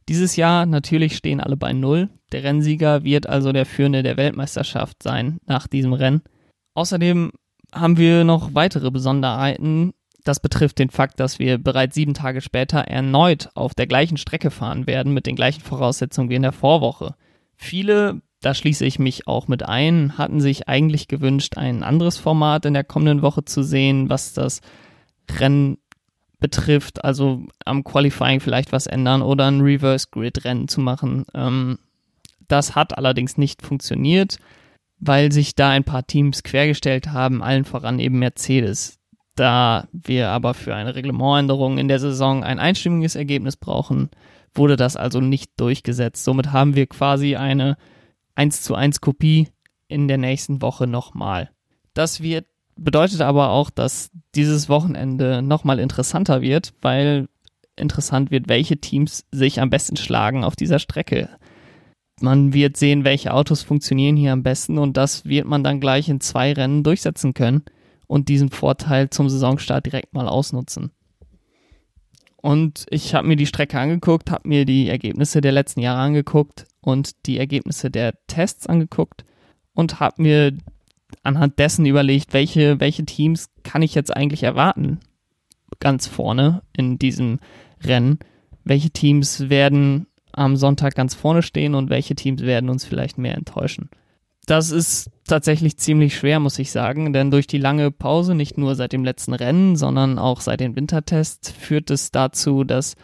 Dieses 0.09 0.37
Jahr 0.37 0.65
natürlich 0.65 1.17
stehen 1.17 1.43
alle 1.43 1.59
bei 1.59 1.75
Null. 1.75 2.09
Der 2.33 2.45
Rennsieger 2.45 3.05
wird 3.05 3.27
also 3.27 3.53
der 3.53 3.67
Führende 3.67 4.03
der 4.03 4.17
Weltmeisterschaft 4.17 5.03
sein 5.03 5.37
nach 5.45 5.67
diesem 5.67 5.93
Rennen. 5.93 6.23
Außerdem 6.73 7.31
haben 7.75 7.97
wir 7.97 8.25
noch 8.25 8.55
weitere 8.55 8.91
Besonderheiten. 8.91 9.93
Das 10.25 10.41
betrifft 10.41 10.79
den 10.79 10.91
Fakt, 10.91 11.21
dass 11.21 11.39
wir 11.39 11.59
bereits 11.59 11.95
sieben 11.95 12.15
Tage 12.15 12.41
später 12.41 12.79
erneut 12.79 13.51
auf 13.55 13.75
der 13.75 13.87
gleichen 13.87 14.17
Strecke 14.17 14.51
fahren 14.51 14.87
werden 14.87 15.13
mit 15.13 15.27
den 15.27 15.37
gleichen 15.37 15.61
Voraussetzungen 15.61 16.31
wie 16.31 16.37
in 16.37 16.43
der 16.43 16.53
Vorwoche. 16.53 17.15
Viele, 17.57 18.23
da 18.41 18.55
schließe 18.55 18.87
ich 18.87 18.99
mich 18.99 19.27
auch 19.29 19.49
mit 19.49 19.65
ein, 19.65 20.17
hatten 20.17 20.41
sich 20.41 20.69
eigentlich 20.69 21.09
gewünscht, 21.09 21.59
ein 21.59 21.83
anderes 21.83 22.17
Format 22.17 22.65
in 22.65 22.75
der 22.75 22.85
kommenden 22.85 23.23
Woche 23.23 23.45
zu 23.45 23.63
sehen, 23.63 24.09
was 24.09 24.33
das 24.33 24.61
Rennen 25.39 25.79
betrifft, 26.41 27.05
also 27.05 27.43
am 27.65 27.85
Qualifying 27.85 28.41
vielleicht 28.41 28.73
was 28.73 28.87
ändern 28.87 29.23
oder 29.23 29.47
ein 29.47 29.61
Reverse 29.61 30.09
Grid 30.11 30.45
Rennen 30.45 30.69
zu 30.69 30.81
machen. 30.81 31.25
Ähm, 31.35 31.79
das 32.49 32.75
hat 32.75 32.97
allerdings 32.97 33.37
nicht 33.37 33.63
funktioniert 33.63 34.39
weil 35.07 35.33
sich 35.33 35.55
da 35.55 35.71
ein 35.71 35.85
paar 35.85 36.07
Teams 36.07 36.43
quergestellt 36.43 37.13
haben, 37.13 37.43
allen 37.43 37.65
voran 37.65 37.99
eben 37.99 38.19
Mercedes. 38.19 38.99
Da 39.37 39.89
wir 39.93 40.31
aber 40.31 40.55
für 40.55 40.75
eine 40.75 40.95
Reglementänderung 40.95 41.79
in 41.79 41.89
der 41.89 41.99
Saison 41.99 42.45
ein 42.45 42.59
einstimmiges 42.59 43.15
Ergebnis 43.15 43.57
brauchen, 43.57 44.11
wurde 44.55 44.77
das 44.77 44.97
also 44.97 45.21
nicht 45.21 45.51
durchgesetzt. 45.59 46.25
Somit 46.25 46.53
haben 46.53 46.75
wir 46.75 46.87
quasi 46.87 47.37
eine 47.37 47.77
1 48.37 48.63
zu 48.63 48.75
1 48.75 49.01
Kopie 49.01 49.49
in 49.89 50.09
der 50.09 50.19
nächsten 50.19 50.63
Woche 50.63 50.87
nochmal. 50.87 51.51
Das 51.93 52.23
wird, 52.23 52.47
bedeutet 52.77 53.21
aber 53.21 53.51
auch, 53.51 53.71
dass 53.71 54.11
dieses 54.35 54.69
Wochenende 54.69 55.43
nochmal 55.43 55.81
interessanter 55.81 56.41
wird, 56.41 56.73
weil 56.81 57.29
interessant 57.77 58.31
wird, 58.31 58.49
welche 58.49 58.79
Teams 58.79 59.27
sich 59.33 59.61
am 59.61 59.71
besten 59.71 59.97
schlagen 59.97 60.45
auf 60.45 60.57
dieser 60.57 60.79
Strecke 60.79 61.29
man 62.21 62.53
wird 62.53 62.77
sehen, 62.77 63.05
welche 63.05 63.35
Autos 63.35 63.63
funktionieren 63.63 64.17
hier 64.17 64.33
am 64.33 64.43
besten 64.43 64.79
und 64.79 64.97
das 64.97 65.25
wird 65.25 65.47
man 65.47 65.65
dann 65.65 65.81
gleich 65.81 66.09
in 66.09 66.21
zwei 66.21 66.53
Rennen 66.53 66.83
durchsetzen 66.83 67.35
können 67.35 67.63
und 68.07 68.29
diesen 68.29 68.51
Vorteil 68.51 69.11
zum 69.11 69.29
Saisonstart 69.29 69.87
direkt 69.87 70.15
mal 70.15 70.29
ausnutzen. 70.29 70.93
Und 72.37 72.87
ich 72.91 73.15
habe 73.15 73.27
mir 73.27 73.37
die 73.37 73.47
Strecke 73.47 73.79
angeguckt, 73.79 74.31
habe 74.31 74.49
mir 74.49 74.65
die 74.67 74.89
Ergebnisse 74.89 75.41
der 75.41 75.53
letzten 75.53 75.81
Jahre 75.81 76.01
angeguckt 76.01 76.67
und 76.81 77.27
die 77.27 77.39
Ergebnisse 77.39 77.91
der 77.91 78.15
Tests 78.27 78.67
angeguckt 78.67 79.25
und 79.73 79.99
habe 80.01 80.23
mir 80.23 80.57
anhand 81.23 81.59
dessen 81.59 81.87
überlegt, 81.87 82.33
welche, 82.33 82.81
welche 82.81 83.07
Teams 83.07 83.49
kann 83.63 83.83
ich 83.83 83.95
jetzt 83.95 84.15
eigentlich 84.15 84.43
erwarten 84.43 85.01
ganz 85.81 86.07
vorne 86.07 86.63
in 86.73 86.99
diesem 86.99 87.39
Rennen. 87.83 88.19
Welche 88.65 88.91
Teams 88.91 89.51
werden 89.51 90.07
am 90.37 90.57
Sonntag 90.57 90.95
ganz 90.95 91.15
vorne 91.15 91.43
stehen 91.43 91.75
und 91.75 91.91
welche 91.91 92.15
Teams 92.15 92.43
werden 92.43 92.71
uns 92.71 92.85
vielleicht 92.85 93.19
mehr 93.19 93.37
enttäuschen? 93.37 93.89
Das 94.47 94.71
ist 94.71 95.11
tatsächlich 95.27 95.79
ziemlich 95.79 96.17
schwer, 96.17 96.39
muss 96.39 96.59
ich 96.59 96.71
sagen, 96.71 97.13
denn 97.13 97.31
durch 97.31 97.47
die 97.47 97.59
lange 97.59 97.91
Pause, 97.91 98.35
nicht 98.35 98.59
nur 98.59 98.75
seit 98.75 98.93
dem 98.93 99.05
letzten 99.05 99.33
Rennen, 99.33 99.77
sondern 99.77 100.19
auch 100.19 100.41
seit 100.41 100.61
den 100.61 100.77
Wintertests, 100.77 101.51
führt 101.51 101.91
es 101.91 102.11
dazu, 102.11 102.65
dass 102.65 102.95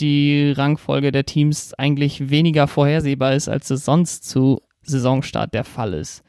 die 0.00 0.52
Rangfolge 0.52 1.10
der 1.10 1.26
Teams 1.26 1.74
eigentlich 1.74 2.30
weniger 2.30 2.68
vorhersehbar 2.68 3.34
ist, 3.34 3.48
als 3.48 3.70
es 3.70 3.84
sonst 3.84 4.28
zu 4.28 4.60
Saisonstart 4.82 5.54
der 5.54 5.64
Fall 5.64 5.94
ist. 5.94 6.22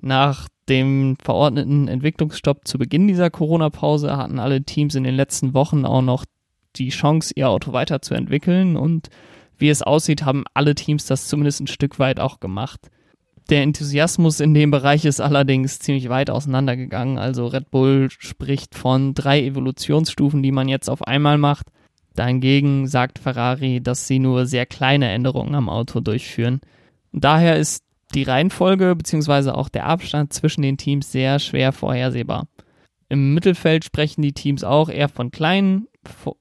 Nach 0.00 0.48
dem 0.68 1.16
verordneten 1.22 1.88
Entwicklungsstopp 1.88 2.66
zu 2.66 2.78
Beginn 2.78 3.08
dieser 3.08 3.30
Corona-Pause 3.30 4.16
hatten 4.16 4.38
alle 4.38 4.62
Teams 4.62 4.94
in 4.94 5.04
den 5.04 5.14
letzten 5.14 5.54
Wochen 5.54 5.84
auch 5.84 6.02
noch 6.02 6.24
die 6.76 6.90
Chance, 6.90 7.32
ihr 7.36 7.48
Auto 7.48 7.72
weiterzuentwickeln 7.72 8.76
und 8.76 9.08
wie 9.58 9.68
es 9.68 9.82
aussieht, 9.82 10.24
haben 10.24 10.44
alle 10.54 10.74
Teams 10.74 11.06
das 11.06 11.28
zumindest 11.28 11.60
ein 11.60 11.66
Stück 11.66 11.98
weit 11.98 12.20
auch 12.20 12.40
gemacht. 12.40 12.90
Der 13.48 13.62
Enthusiasmus 13.62 14.40
in 14.40 14.54
dem 14.54 14.72
Bereich 14.72 15.04
ist 15.04 15.20
allerdings 15.20 15.78
ziemlich 15.78 16.08
weit 16.08 16.30
auseinandergegangen. 16.30 17.16
Also 17.16 17.46
Red 17.46 17.70
Bull 17.70 18.08
spricht 18.10 18.74
von 18.74 19.14
drei 19.14 19.44
Evolutionsstufen, 19.44 20.42
die 20.42 20.50
man 20.50 20.68
jetzt 20.68 20.90
auf 20.90 21.06
einmal 21.06 21.38
macht. 21.38 21.68
Dahingegen 22.16 22.88
sagt 22.88 23.18
Ferrari, 23.18 23.80
dass 23.80 24.08
sie 24.08 24.18
nur 24.18 24.46
sehr 24.46 24.66
kleine 24.66 25.10
Änderungen 25.10 25.54
am 25.54 25.68
Auto 25.68 26.00
durchführen. 26.00 26.60
Daher 27.12 27.56
ist 27.56 27.84
die 28.14 28.24
Reihenfolge 28.24 28.96
bzw. 28.96 29.50
auch 29.50 29.68
der 29.68 29.86
Abstand 29.86 30.32
zwischen 30.32 30.62
den 30.62 30.76
Teams 30.76 31.12
sehr 31.12 31.38
schwer 31.38 31.72
vorhersehbar. 31.72 32.48
Im 33.08 33.34
Mittelfeld 33.34 33.84
sprechen 33.84 34.22
die 34.22 34.32
Teams 34.32 34.64
auch 34.64 34.88
eher 34.88 35.08
von 35.08 35.30
kleinen 35.30 35.86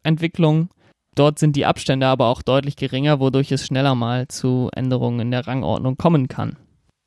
Entwicklungen. 0.03 0.69
Dort 1.15 1.39
sind 1.39 1.55
die 1.55 1.65
Abstände 1.65 2.07
aber 2.07 2.27
auch 2.27 2.41
deutlich 2.41 2.75
geringer, 2.75 3.19
wodurch 3.19 3.51
es 3.51 3.65
schneller 3.65 3.95
mal 3.95 4.27
zu 4.27 4.69
Änderungen 4.75 5.21
in 5.21 5.31
der 5.31 5.47
Rangordnung 5.47 5.97
kommen 5.97 6.27
kann. 6.27 6.57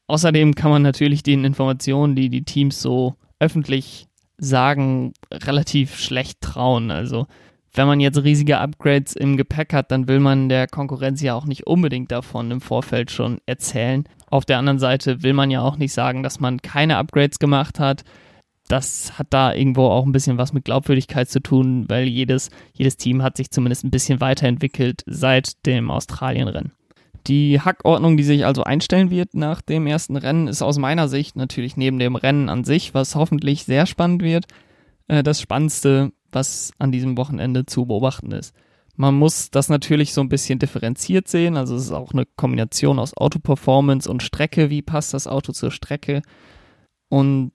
Außerdem 0.07 0.55
kann 0.55 0.71
man 0.71 0.83
natürlich 0.83 1.23
den 1.23 1.45
Informationen, 1.45 2.17
die 2.17 2.31
die 2.31 2.45
Teams 2.45 2.81
so 2.81 3.15
öffentlich 3.39 4.07
sagen, 4.39 5.13
relativ 5.31 5.99
schlecht 5.99 6.41
trauen. 6.41 6.91
Also 6.91 7.27
wenn 7.75 7.87
man 7.87 8.01
jetzt 8.01 8.23
riesige 8.23 8.59
Upgrades 8.59 9.15
im 9.15 9.37
Gepäck 9.37 9.73
hat, 9.75 9.91
dann 9.91 10.09
will 10.09 10.21
man 10.21 10.49
der 10.49 10.67
Konkurrenz 10.67 11.21
ja 11.21 11.35
auch 11.35 11.45
nicht 11.45 11.67
unbedingt 11.67 12.11
davon 12.11 12.51
im 12.51 12.61
Vorfeld 12.61 13.11
schon 13.11 13.39
erzählen. 13.45 14.05
Auf 14.27 14.45
der 14.45 14.59
anderen 14.59 14.79
Seite 14.79 15.23
will 15.23 15.35
man 15.35 15.51
ja 15.51 15.61
auch 15.61 15.77
nicht 15.77 15.93
sagen, 15.93 16.23
dass 16.23 16.41
man 16.41 16.63
keine 16.63 16.97
Upgrades 16.97 17.39
gemacht 17.39 17.79
hat. 17.79 18.05
Das 18.69 19.19
hat 19.19 19.29
da 19.31 19.55
irgendwo 19.55 19.87
auch 19.87 20.05
ein 20.05 20.13
bisschen 20.13 20.37
was 20.37 20.53
mit 20.53 20.67
Glaubwürdigkeit 20.67 21.29
zu 21.29 21.41
tun, 21.41 21.87
weil 21.89 22.07
jedes, 22.07 22.51
jedes 22.75 22.99
Team 22.99 23.23
hat 23.23 23.39
sich 23.39 23.51
zumindest 23.51 23.85
ein 23.85 23.91
bisschen 23.91 24.21
weiterentwickelt 24.21 25.03
seit 25.07 25.65
dem 25.67 25.91
Australienrennen. 25.91 26.73
Die 27.27 27.61
Hackordnung, 27.61 28.17
die 28.17 28.23
sich 28.23 28.45
also 28.45 28.65
einstellen 28.65 29.11
wird 29.11 29.35
nach 29.35 29.63
dem 29.63 29.87
ersten 29.87 30.17
Rennen, 30.17 30.49
ist 30.49 30.63
aus 30.63 30.79
meiner 30.79 31.09
Sicht 31.09 31.37
natürlich 31.37 31.77
neben 31.77 31.99
dem 31.99 32.17
Rennen 32.17 32.49
an 32.49 32.65
sich, 32.65 32.95
was 32.95 33.15
hoffentlich 33.15 33.65
sehr 33.65 33.87
spannend 33.87 34.23
wird, 34.23 34.47
äh, 35.09 35.23
das 35.23 35.41
Spannendste, 35.41 36.13
was 36.31 36.73
an 36.79 36.93
diesem 36.93 37.17
Wochenende 37.17 37.67
zu 37.67 37.87
beobachten 37.87 38.33
ist. 38.33 38.55
Man 38.97 39.15
muss 39.15 39.51
das 39.51 39.69
natürlich 39.69 40.13
so 40.13 40.21
ein 40.21 40.29
bisschen 40.29 40.59
differenziert 40.59 41.29
sehen. 41.29 41.57
Also 41.57 41.77
es 41.77 41.85
ist 41.85 41.93
auch 41.93 42.13
eine 42.13 42.27
Kombination 42.37 42.99
aus 42.99 43.17
Autoperformance 43.17 44.11
und 44.11 44.23
Strecke. 44.23 44.71
Wie 44.71 44.83
passt 44.83 45.15
das 45.15 45.27
Auto 45.27 45.53
zur 45.53 45.71
Strecke? 45.71 46.23
Und 47.09 47.53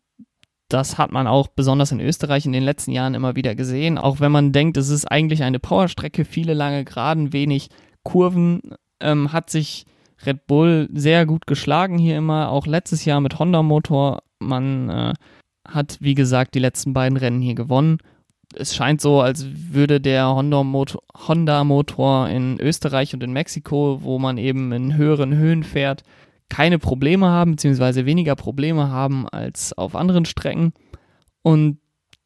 das 0.73 0.97
hat 0.97 1.11
man 1.11 1.27
auch 1.27 1.47
besonders 1.47 1.91
in 1.91 1.99
Österreich 1.99 2.45
in 2.45 2.51
den 2.51 2.63
letzten 2.63 2.91
Jahren 2.91 3.13
immer 3.13 3.35
wieder 3.35 3.55
gesehen. 3.55 3.97
Auch 3.97 4.19
wenn 4.19 4.31
man 4.31 4.51
denkt, 4.51 4.77
es 4.77 4.89
ist 4.89 5.05
eigentlich 5.05 5.43
eine 5.43 5.59
Powerstrecke, 5.59 6.25
viele 6.25 6.53
lange 6.53 6.83
Geraden, 6.83 7.33
wenig 7.33 7.69
Kurven, 8.03 8.61
ähm, 8.99 9.31
hat 9.31 9.49
sich 9.49 9.85
Red 10.25 10.47
Bull 10.47 10.89
sehr 10.93 11.25
gut 11.25 11.47
geschlagen 11.47 11.97
hier 11.97 12.17
immer. 12.17 12.49
Auch 12.49 12.65
letztes 12.65 13.05
Jahr 13.05 13.21
mit 13.21 13.39
Honda-Motor. 13.39 14.23
Man 14.39 14.89
äh, 14.89 15.13
hat, 15.67 15.97
wie 15.99 16.15
gesagt, 16.15 16.55
die 16.55 16.59
letzten 16.59 16.93
beiden 16.93 17.17
Rennen 17.17 17.41
hier 17.41 17.55
gewonnen 17.55 17.99
es 18.55 18.75
scheint 18.75 19.01
so, 19.01 19.21
als 19.21 19.45
würde 19.71 19.99
der 19.99 20.27
Honda-Motor 20.27 22.29
in 22.29 22.59
Österreich 22.59 23.13
und 23.13 23.23
in 23.23 23.33
Mexiko, 23.33 23.99
wo 24.01 24.19
man 24.19 24.37
eben 24.37 24.71
in 24.71 24.95
höheren 24.95 25.35
Höhen 25.35 25.63
fährt, 25.63 26.03
keine 26.53 26.77
Probleme 26.77 27.29
haben, 27.29 27.51
beziehungsweise 27.51 28.05
weniger 28.05 28.35
Probleme 28.35 28.89
haben 28.89 29.27
als 29.27 29.75
auf 29.75 29.95
anderen 29.95 30.25
Strecken. 30.25 30.71
Und 31.41 31.79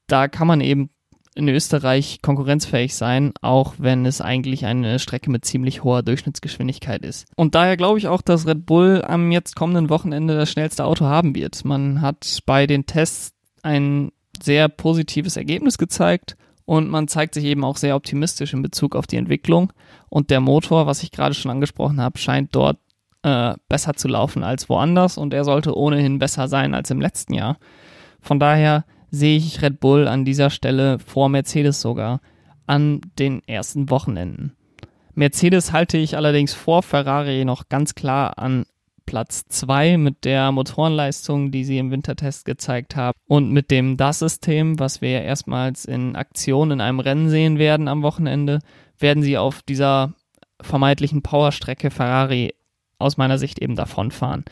da 0.07 0.27
kann 0.27 0.47
man 0.47 0.59
eben 0.59 0.89
in 1.33 1.47
Österreich 1.47 2.19
konkurrenzfähig 2.21 2.93
sein, 2.93 3.31
auch 3.41 3.75
wenn 3.77 4.05
es 4.05 4.19
eigentlich 4.19 4.65
eine 4.65 4.99
Strecke 4.99 5.31
mit 5.31 5.45
ziemlich 5.45 5.85
hoher 5.85 6.03
Durchschnittsgeschwindigkeit 6.03 7.05
ist. 7.05 7.25
Und 7.37 7.55
daher 7.55 7.77
glaube 7.77 7.99
ich 7.99 8.09
auch, 8.09 8.21
dass 8.21 8.45
Red 8.45 8.65
Bull 8.65 9.01
am 9.07 9.31
jetzt 9.31 9.55
kommenden 9.55 9.89
Wochenende 9.89 10.35
das 10.35 10.51
schnellste 10.51 10.83
Auto 10.83 11.05
haben 11.05 11.33
wird. 11.33 11.63
Man 11.63 12.01
hat 12.01 12.39
bei 12.45 12.67
den 12.67 12.85
Tests 12.85 13.31
ein 13.63 14.11
sehr 14.41 14.67
positives 14.67 15.37
Ergebnis 15.37 15.77
gezeigt 15.77 16.35
und 16.65 16.89
man 16.89 17.07
zeigt 17.07 17.33
sich 17.33 17.45
eben 17.45 17.63
auch 17.63 17.77
sehr 17.77 17.95
optimistisch 17.95 18.53
in 18.53 18.61
Bezug 18.61 18.93
auf 18.93 19.07
die 19.07 19.15
Entwicklung. 19.15 19.71
Und 20.09 20.31
der 20.31 20.41
Motor, 20.41 20.85
was 20.85 21.01
ich 21.01 21.11
gerade 21.11 21.33
schon 21.33 21.49
angesprochen 21.49 22.01
habe, 22.01 22.17
scheint 22.17 22.53
dort 22.53 22.77
äh, 23.23 23.55
besser 23.69 23.93
zu 23.93 24.07
laufen 24.07 24.43
als 24.43 24.69
woanders 24.69 25.17
und 25.17 25.33
er 25.33 25.43
sollte 25.43 25.75
ohnehin 25.75 26.19
besser 26.19 26.47
sein 26.47 26.73
als 26.73 26.91
im 26.91 27.01
letzten 27.01 27.33
Jahr. 27.33 27.57
Von 28.21 28.39
daher 28.39 28.85
sehe 29.09 29.37
ich 29.37 29.61
Red 29.61 29.79
Bull 29.79 30.07
an 30.07 30.25
dieser 30.25 30.49
Stelle 30.49 30.99
vor 30.99 31.29
Mercedes 31.29 31.81
sogar 31.81 32.21
an 32.65 33.01
den 33.17 33.41
ersten 33.47 33.89
Wochenenden. 33.89 34.53
Mercedes 35.13 35.71
halte 35.71 35.97
ich 35.97 36.15
allerdings 36.15 36.53
vor 36.53 36.83
Ferrari 36.83 37.43
noch 37.45 37.69
ganz 37.69 37.95
klar 37.95 38.37
an 38.37 38.65
Platz 39.07 39.45
2 39.47 39.97
mit 39.97 40.25
der 40.25 40.51
Motorenleistung, 40.51 41.49
die 41.49 41.63
sie 41.63 41.79
im 41.79 41.91
Wintertest 41.91 42.45
gezeigt 42.45 42.95
haben 42.95 43.17
und 43.25 43.51
mit 43.51 43.71
dem 43.71 43.97
DAS-System, 43.97 44.79
was 44.79 45.01
wir 45.01 45.09
ja 45.11 45.19
erstmals 45.21 45.85
in 45.85 46.15
Aktion 46.15 46.71
in 46.71 46.81
einem 46.81 46.99
Rennen 46.99 47.29
sehen 47.29 47.57
werden 47.57 47.87
am 47.87 48.03
Wochenende, 48.03 48.59
werden 48.99 49.23
sie 49.23 49.37
auf 49.37 49.61
dieser 49.61 50.13
vermeintlichen 50.61 51.21
Powerstrecke 51.21 51.89
Ferrari 51.89 52.53
aus 52.99 53.17
meiner 53.17 53.37
Sicht 53.37 53.59
eben 53.59 53.75
davonfahren. 53.75 54.45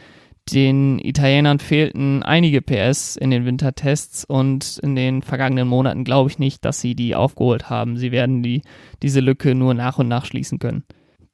Den 0.52 1.00
Italienern 1.00 1.58
fehlten 1.58 2.22
einige 2.22 2.62
PS 2.62 3.16
in 3.16 3.32
den 3.32 3.46
Wintertests 3.46 4.26
und 4.26 4.78
in 4.84 4.96
den 4.96 5.24
vergangenen 5.24 5.68
Monaten 5.68 6.04
glaube 6.04 6.30
ich 6.30 6.38
nicht, 6.38 6.64
dass 6.64 6.80
sie 6.80 6.94
die 6.94 7.16
aufgeholt 7.16 7.70
haben. 7.70 7.98
Sie 7.98 8.12
werden 8.12 8.44
die, 8.44 8.62
diese 9.02 9.22
Lücke 9.22 9.56
nur 9.56 9.74
nach 9.74 9.98
und 9.98 10.08
nach 10.08 10.26
schließen 10.26 10.60
können. 10.60 10.84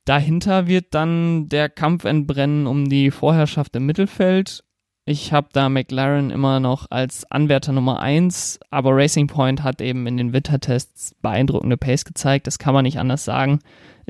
Dahinter 0.05 0.65
wird 0.67 0.93
dann 0.93 1.49
der 1.49 1.67
Kampf 1.67 2.05
entbrennen 2.05 2.67
um 2.67 2.89
die 2.89 3.11
Vorherrschaft 3.11 3.75
im 3.75 3.85
Mittelfeld. 3.85 4.63
Ich 5.05 5.33
habe 5.33 5.49
da 5.51 5.67
McLaren 5.67 6.31
immer 6.31 6.59
noch 6.59 6.87
als 6.89 7.29
Anwärter 7.29 7.73
Nummer 7.73 7.99
1, 7.99 8.59
aber 8.69 8.95
Racing 8.95 9.27
Point 9.27 9.61
hat 9.61 9.81
eben 9.81 10.07
in 10.07 10.15
den 10.15 10.31
Wintertests 10.31 11.15
beeindruckende 11.21 11.75
Pace 11.75 12.05
gezeigt, 12.05 12.47
das 12.47 12.59
kann 12.59 12.73
man 12.73 12.83
nicht 12.83 12.99
anders 12.99 13.25
sagen. 13.25 13.59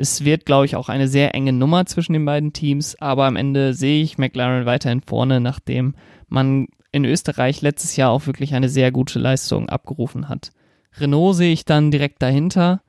Es 0.02 0.26
wird, 0.26 0.48
glaube 0.48 0.66
ich, 0.66 0.76
auch 0.76 0.90
eine 0.90 1.08
sehr 1.08 1.36
enge 1.36 1.54
Nummer 1.54 1.86
zwischen 1.86 2.14
den 2.14 2.26
beiden 2.26 2.54
Teams, 2.54 3.00
aber 3.00 3.26
am 3.26 3.36
Ende 3.36 3.76
sehe 3.76 4.02
ich 4.02 4.18
McLaren 4.18 4.66
weiterhin 4.66 5.02
vorne, 5.02 5.40
nachdem 5.40 5.94
man 6.28 6.70
in 6.92 7.06
Österreich 7.06 7.62
letztes 7.62 7.96
Jahr 7.98 8.10
auch 8.10 8.26
wirklich 8.26 8.56
eine 8.56 8.68
sehr 8.68 8.92
gute 8.92 9.20
Leistung 9.20 9.70
abgerufen 9.70 10.28
hat. 10.28 10.54
Renault 10.98 11.36
sehe 11.36 11.54
ich 11.54 11.66
dann 11.66 11.92
direkt 11.92 12.20
dahinter. 12.24 12.82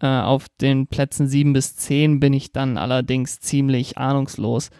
Äh, 0.00 0.06
auf 0.06 0.46
den 0.60 0.86
Plätzen 0.86 1.26
7 1.26 1.52
bis 1.52 1.74
10 1.74 2.20
bin 2.20 2.32
ich 2.32 2.52
dann 2.52 2.78
allerdings 2.78 3.40
ziemlich 3.40 3.98
ahnungslos. 3.98 4.70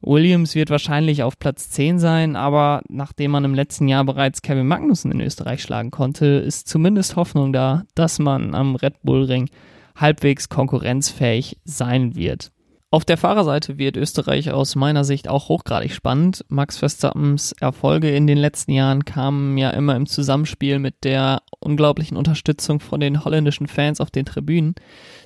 Williams 0.00 0.54
wird 0.54 0.70
wahrscheinlich 0.70 1.24
auf 1.24 1.40
Platz 1.40 1.70
10 1.70 1.98
sein, 1.98 2.36
aber 2.36 2.82
nachdem 2.88 3.32
man 3.32 3.44
im 3.44 3.54
letzten 3.54 3.88
Jahr 3.88 4.04
bereits 4.04 4.42
Kevin 4.42 4.68
Magnussen 4.68 5.10
in 5.10 5.20
Österreich 5.20 5.60
schlagen 5.60 5.90
konnte, 5.90 6.26
ist 6.26 6.68
zumindest 6.68 7.16
Hoffnung 7.16 7.52
da, 7.52 7.82
dass 7.96 8.20
man 8.20 8.54
am 8.54 8.76
Red 8.76 9.02
Bull 9.02 9.24
Ring 9.24 9.50
halbwegs 9.94 10.48
konkurrenzfähig 10.48 11.58
sein 11.64 12.16
wird. 12.16 12.52
Auf 12.92 13.06
der 13.06 13.16
Fahrerseite 13.16 13.78
wird 13.78 13.96
Österreich 13.96 14.50
aus 14.50 14.74
meiner 14.74 15.02
Sicht 15.02 15.26
auch 15.26 15.48
hochgradig 15.48 15.94
spannend. 15.94 16.44
Max 16.48 16.76
Verstappens 16.76 17.52
Erfolge 17.52 18.10
in 18.10 18.26
den 18.26 18.36
letzten 18.36 18.72
Jahren 18.72 19.06
kamen 19.06 19.56
ja 19.56 19.70
immer 19.70 19.96
im 19.96 20.04
Zusammenspiel 20.04 20.78
mit 20.78 21.02
der 21.02 21.40
unglaublichen 21.58 22.18
Unterstützung 22.18 22.80
von 22.80 23.00
den 23.00 23.24
holländischen 23.24 23.66
Fans 23.66 23.98
auf 23.98 24.10
den 24.10 24.26
Tribünen. 24.26 24.74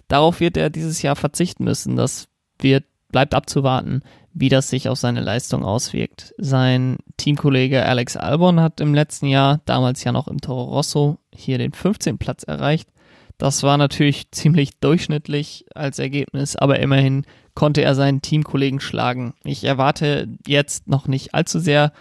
Darauf 0.06 0.38
wird 0.38 0.56
er 0.56 0.70
dieses 0.70 1.02
Jahr 1.02 1.16
verzichten 1.16 1.64
müssen. 1.64 1.96
Das 1.96 2.28
wird, 2.60 2.84
bleibt 3.10 3.34
abzuwarten, 3.34 4.02
wie 4.32 4.48
das 4.48 4.70
sich 4.70 4.88
auf 4.88 4.98
seine 4.98 5.20
Leistung 5.20 5.64
auswirkt. 5.64 6.34
Sein 6.38 6.98
Teamkollege 7.16 7.84
Alex 7.84 8.16
Albon 8.16 8.60
hat 8.60 8.80
im 8.80 8.94
letzten 8.94 9.26
Jahr, 9.26 9.60
damals 9.64 10.04
ja 10.04 10.12
noch 10.12 10.28
im 10.28 10.40
Toro 10.40 10.62
Rosso, 10.62 11.18
hier 11.34 11.58
den 11.58 11.72
15. 11.72 12.16
Platz 12.18 12.44
erreicht. 12.44 12.88
Das 13.38 13.62
war 13.62 13.76
natürlich 13.76 14.30
ziemlich 14.30 14.78
durchschnittlich 14.80 15.66
als 15.74 15.98
Ergebnis, 15.98 16.56
aber 16.56 16.80
immerhin 16.80 17.26
konnte 17.54 17.82
er 17.82 17.94
seinen 17.94 18.22
Teamkollegen 18.22 18.80
schlagen. 18.80 19.34
Ich 19.44 19.64
erwarte 19.64 20.28
jetzt 20.46 20.88
noch 20.88 21.06
nicht 21.06 21.34
allzu 21.34 21.58
sehr 21.58 21.92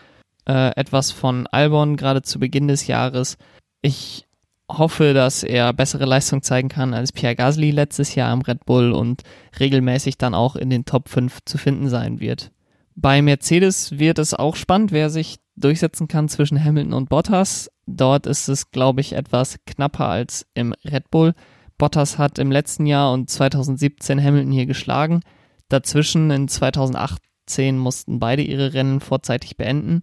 äh, 0.47 0.75
etwas 0.75 1.11
von 1.11 1.47
Albon, 1.47 1.97
gerade 1.97 2.21
zu 2.21 2.39
Beginn 2.39 2.67
des 2.67 2.87
Jahres. 2.87 3.37
Ich 3.81 4.25
hoffe, 4.69 5.13
dass 5.13 5.43
er 5.43 5.73
bessere 5.73 6.05
Leistung 6.05 6.41
zeigen 6.41 6.69
kann 6.69 6.93
als 6.93 7.11
Pierre 7.11 7.35
Gasly 7.35 7.71
letztes 7.71 8.15
Jahr 8.15 8.31
am 8.31 8.41
Red 8.41 8.65
Bull 8.65 8.93
und 8.93 9.21
regelmäßig 9.59 10.17
dann 10.17 10.33
auch 10.33 10.55
in 10.55 10.69
den 10.69 10.85
Top 10.85 11.09
5 11.09 11.39
zu 11.45 11.57
finden 11.57 11.89
sein 11.89 12.19
wird. 12.19 12.51
Bei 12.95 13.21
Mercedes 13.21 13.99
wird 13.99 14.19
es 14.19 14.33
auch 14.33 14.55
spannend, 14.55 14.91
wer 14.91 15.09
sich 15.09 15.37
durchsetzen 15.55 16.07
kann 16.07 16.29
zwischen 16.29 16.63
Hamilton 16.63 16.93
und 16.93 17.09
Bottas. 17.09 17.71
Dort 17.85 18.25
ist 18.25 18.47
es, 18.47 18.71
glaube 18.71 19.01
ich, 19.01 19.13
etwas 19.13 19.57
knapper 19.65 20.07
als 20.07 20.45
im 20.53 20.73
Red 20.83 21.09
Bull. 21.11 21.33
Bottas 21.77 22.17
hat 22.17 22.39
im 22.39 22.51
letzten 22.51 22.85
Jahr 22.85 23.11
und 23.11 23.29
2017 23.29 24.23
Hamilton 24.23 24.51
hier 24.51 24.65
geschlagen. 24.65 25.21
Dazwischen 25.69 26.31
in 26.31 26.47
2018 26.47 27.77
mussten 27.77 28.19
beide 28.19 28.41
ihre 28.41 28.73
Rennen 28.73 28.99
vorzeitig 28.99 29.57
beenden. 29.57 30.01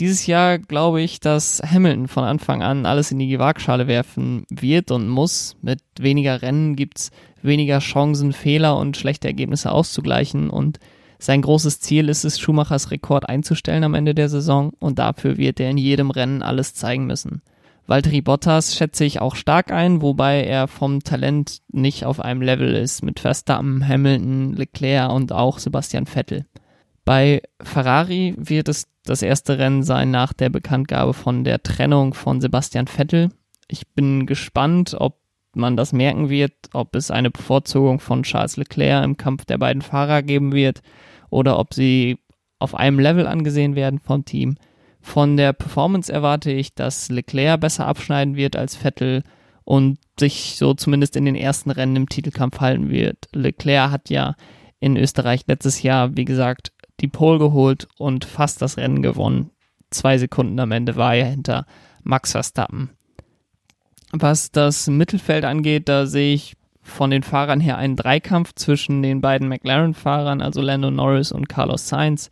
Dieses 0.00 0.26
Jahr 0.26 0.58
glaube 0.58 1.02
ich, 1.02 1.20
dass 1.20 1.62
Hamilton 1.62 2.08
von 2.08 2.24
Anfang 2.24 2.62
an 2.62 2.86
alles 2.86 3.12
in 3.12 3.18
die 3.18 3.38
Waagschale 3.38 3.86
werfen 3.86 4.46
wird 4.50 4.90
und 4.90 5.08
muss. 5.08 5.56
Mit 5.60 5.80
weniger 5.98 6.42
Rennen 6.42 6.76
gibt 6.76 6.98
es 6.98 7.10
weniger 7.42 7.78
Chancen, 7.78 8.32
Fehler 8.32 8.76
und 8.78 8.96
schlechte 8.96 9.28
Ergebnisse 9.28 9.70
auszugleichen 9.70 10.50
und 10.50 10.78
sein 11.22 11.40
großes 11.40 11.78
Ziel 11.78 12.08
ist 12.08 12.24
es, 12.24 12.40
Schumachers 12.40 12.90
Rekord 12.90 13.28
einzustellen 13.28 13.84
am 13.84 13.94
Ende 13.94 14.12
der 14.12 14.28
Saison 14.28 14.72
und 14.80 14.98
dafür 14.98 15.36
wird 15.36 15.60
er 15.60 15.70
in 15.70 15.78
jedem 15.78 16.10
Rennen 16.10 16.42
alles 16.42 16.74
zeigen 16.74 17.06
müssen. 17.06 17.42
Valtteri 17.86 18.22
Bottas 18.22 18.74
schätze 18.74 19.04
ich 19.04 19.20
auch 19.20 19.36
stark 19.36 19.70
ein, 19.70 20.02
wobei 20.02 20.42
er 20.42 20.66
vom 20.66 21.04
Talent 21.04 21.58
nicht 21.70 22.04
auf 22.06 22.18
einem 22.18 22.42
Level 22.42 22.74
ist 22.74 23.04
mit 23.04 23.20
Verstappen, 23.20 23.86
Hamilton, 23.86 24.54
Leclerc 24.54 25.12
und 25.12 25.30
auch 25.30 25.60
Sebastian 25.60 26.06
Vettel. 26.06 26.44
Bei 27.04 27.40
Ferrari 27.62 28.34
wird 28.36 28.68
es 28.68 28.88
das 29.04 29.22
erste 29.22 29.58
Rennen 29.58 29.84
sein 29.84 30.10
nach 30.10 30.32
der 30.32 30.48
Bekanntgabe 30.48 31.14
von 31.14 31.44
der 31.44 31.62
Trennung 31.62 32.14
von 32.14 32.40
Sebastian 32.40 32.88
Vettel. 32.88 33.28
Ich 33.68 33.86
bin 33.94 34.26
gespannt, 34.26 34.96
ob 34.98 35.20
man 35.54 35.76
das 35.76 35.92
merken 35.92 36.30
wird, 36.30 36.54
ob 36.72 36.96
es 36.96 37.12
eine 37.12 37.30
Bevorzugung 37.30 38.00
von 38.00 38.24
Charles 38.24 38.56
Leclerc 38.56 39.04
im 39.04 39.16
Kampf 39.16 39.44
der 39.44 39.58
beiden 39.58 39.82
Fahrer 39.82 40.22
geben 40.22 40.52
wird 40.52 40.82
oder 41.32 41.58
ob 41.58 41.74
sie 41.74 42.18
auf 42.58 42.74
einem 42.74 43.00
Level 43.00 43.26
angesehen 43.26 43.74
werden 43.74 43.98
vom 43.98 44.24
Team. 44.24 44.56
Von 45.00 45.36
der 45.36 45.52
Performance 45.52 46.12
erwarte 46.12 46.52
ich, 46.52 46.74
dass 46.74 47.10
Leclerc 47.10 47.60
besser 47.60 47.86
abschneiden 47.86 48.36
wird 48.36 48.54
als 48.54 48.76
Vettel 48.76 49.24
und 49.64 49.98
sich 50.18 50.54
so 50.56 50.74
zumindest 50.74 51.16
in 51.16 51.24
den 51.24 51.34
ersten 51.34 51.70
Rennen 51.70 51.96
im 51.96 52.08
Titelkampf 52.08 52.60
halten 52.60 52.90
wird. 52.90 53.28
Leclerc 53.32 53.90
hat 53.90 54.10
ja 54.10 54.36
in 54.78 54.96
Österreich 54.96 55.42
letztes 55.46 55.82
Jahr, 55.82 56.16
wie 56.16 56.24
gesagt, 56.24 56.72
die 57.00 57.08
Pole 57.08 57.38
geholt 57.38 57.88
und 57.98 58.24
fast 58.24 58.62
das 58.62 58.76
Rennen 58.76 59.02
gewonnen. 59.02 59.50
Zwei 59.90 60.18
Sekunden 60.18 60.60
am 60.60 60.70
Ende 60.70 60.96
war 60.96 61.14
er 61.14 61.26
hinter 61.26 61.66
Max 62.02 62.32
Verstappen. 62.32 62.90
Was 64.12 64.50
das 64.50 64.86
Mittelfeld 64.86 65.44
angeht, 65.44 65.88
da 65.88 66.06
sehe 66.06 66.34
ich 66.34 66.54
von 66.82 67.10
den 67.10 67.22
Fahrern 67.22 67.60
her 67.60 67.78
einen 67.78 67.96
Dreikampf 67.96 68.54
zwischen 68.54 69.02
den 69.02 69.20
beiden 69.20 69.48
McLaren-Fahrern, 69.48 70.42
also 70.42 70.60
Lando 70.60 70.90
Norris 70.90 71.32
und 71.32 71.48
Carlos 71.48 71.88
Sainz 71.88 72.30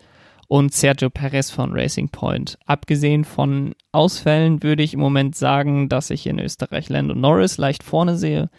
und 0.48 0.74
Sergio 0.74 1.10
Perez 1.10 1.52
von 1.52 1.72
Racing 1.72 2.08
Point. 2.08 2.58
Abgesehen 2.66 3.24
von 3.24 3.72
Ausfällen 3.92 4.64
würde 4.64 4.82
ich 4.82 4.94
im 4.94 5.00
Moment 5.00 5.36
sagen, 5.36 5.88
dass 5.88 6.10
ich 6.10 6.26
in 6.26 6.40
Österreich 6.40 6.88
Lando 6.88 7.14
Norris 7.14 7.56
leicht 7.56 7.84
vorne 7.84 8.16
sehe. 8.16 8.50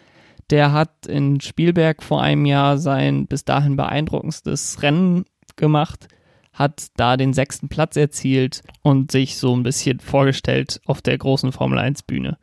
Der 0.48 0.72
hat 0.72 1.06
in 1.06 1.40
Spielberg 1.42 2.02
vor 2.02 2.22
einem 2.22 2.46
Jahr 2.46 2.78
sein 2.78 3.26
bis 3.26 3.44
dahin 3.44 3.76
beeindruckendstes 3.76 4.82
Rennen 4.82 5.26
gemacht, 5.56 6.08
hat 6.54 6.86
da 6.96 7.18
den 7.18 7.34
sechsten 7.34 7.68
Platz 7.68 7.96
erzielt 7.96 8.62
und 8.80 9.12
sich 9.12 9.36
so 9.36 9.54
ein 9.54 9.62
bisschen 9.62 10.00
vorgestellt 10.00 10.80
auf 10.86 11.02
der 11.02 11.18
großen 11.18 11.52
Formel 11.52 11.78
1 11.78 12.04
Bühne. 12.04 12.38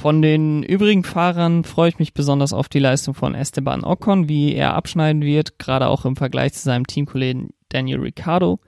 Von 0.00 0.22
den 0.22 0.62
übrigen 0.62 1.02
Fahrern 1.02 1.64
freue 1.64 1.88
ich 1.88 1.98
mich 1.98 2.14
besonders 2.14 2.52
auf 2.52 2.68
die 2.68 2.78
Leistung 2.78 3.14
von 3.14 3.34
Esteban 3.34 3.82
Ocon, 3.82 4.28
wie 4.28 4.54
er 4.54 4.74
abschneiden 4.74 5.22
wird, 5.22 5.58
gerade 5.58 5.88
auch 5.88 6.04
im 6.04 6.14
Vergleich 6.14 6.52
zu 6.52 6.60
seinem 6.60 6.86
Teamkollegen 6.86 7.50
Daniel 7.68 7.98
Ricciardo. 7.98 8.60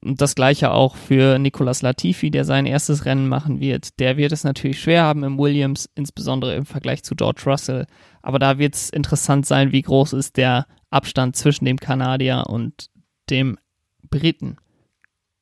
Und 0.00 0.22
das 0.22 0.34
gleiche 0.34 0.70
auch 0.70 0.96
für 0.96 1.38
Nicolas 1.38 1.82
Latifi, 1.82 2.30
der 2.30 2.46
sein 2.46 2.64
erstes 2.64 3.04
Rennen 3.04 3.28
machen 3.28 3.60
wird. 3.60 4.00
Der 4.00 4.16
wird 4.16 4.32
es 4.32 4.44
natürlich 4.44 4.80
schwer 4.80 5.02
haben 5.02 5.24
im 5.24 5.38
Williams, 5.38 5.90
insbesondere 5.94 6.54
im 6.54 6.64
Vergleich 6.64 7.02
zu 7.02 7.14
George 7.14 7.42
Russell. 7.44 7.86
Aber 8.22 8.38
da 8.38 8.58
wird 8.58 8.74
es 8.74 8.88
interessant 8.88 9.44
sein, 9.44 9.72
wie 9.72 9.82
groß 9.82 10.14
ist 10.14 10.38
der 10.38 10.66
Abstand 10.88 11.36
zwischen 11.36 11.66
dem 11.66 11.76
Kanadier 11.76 12.44
und 12.48 12.88
dem 13.28 13.58
Briten. 14.08 14.56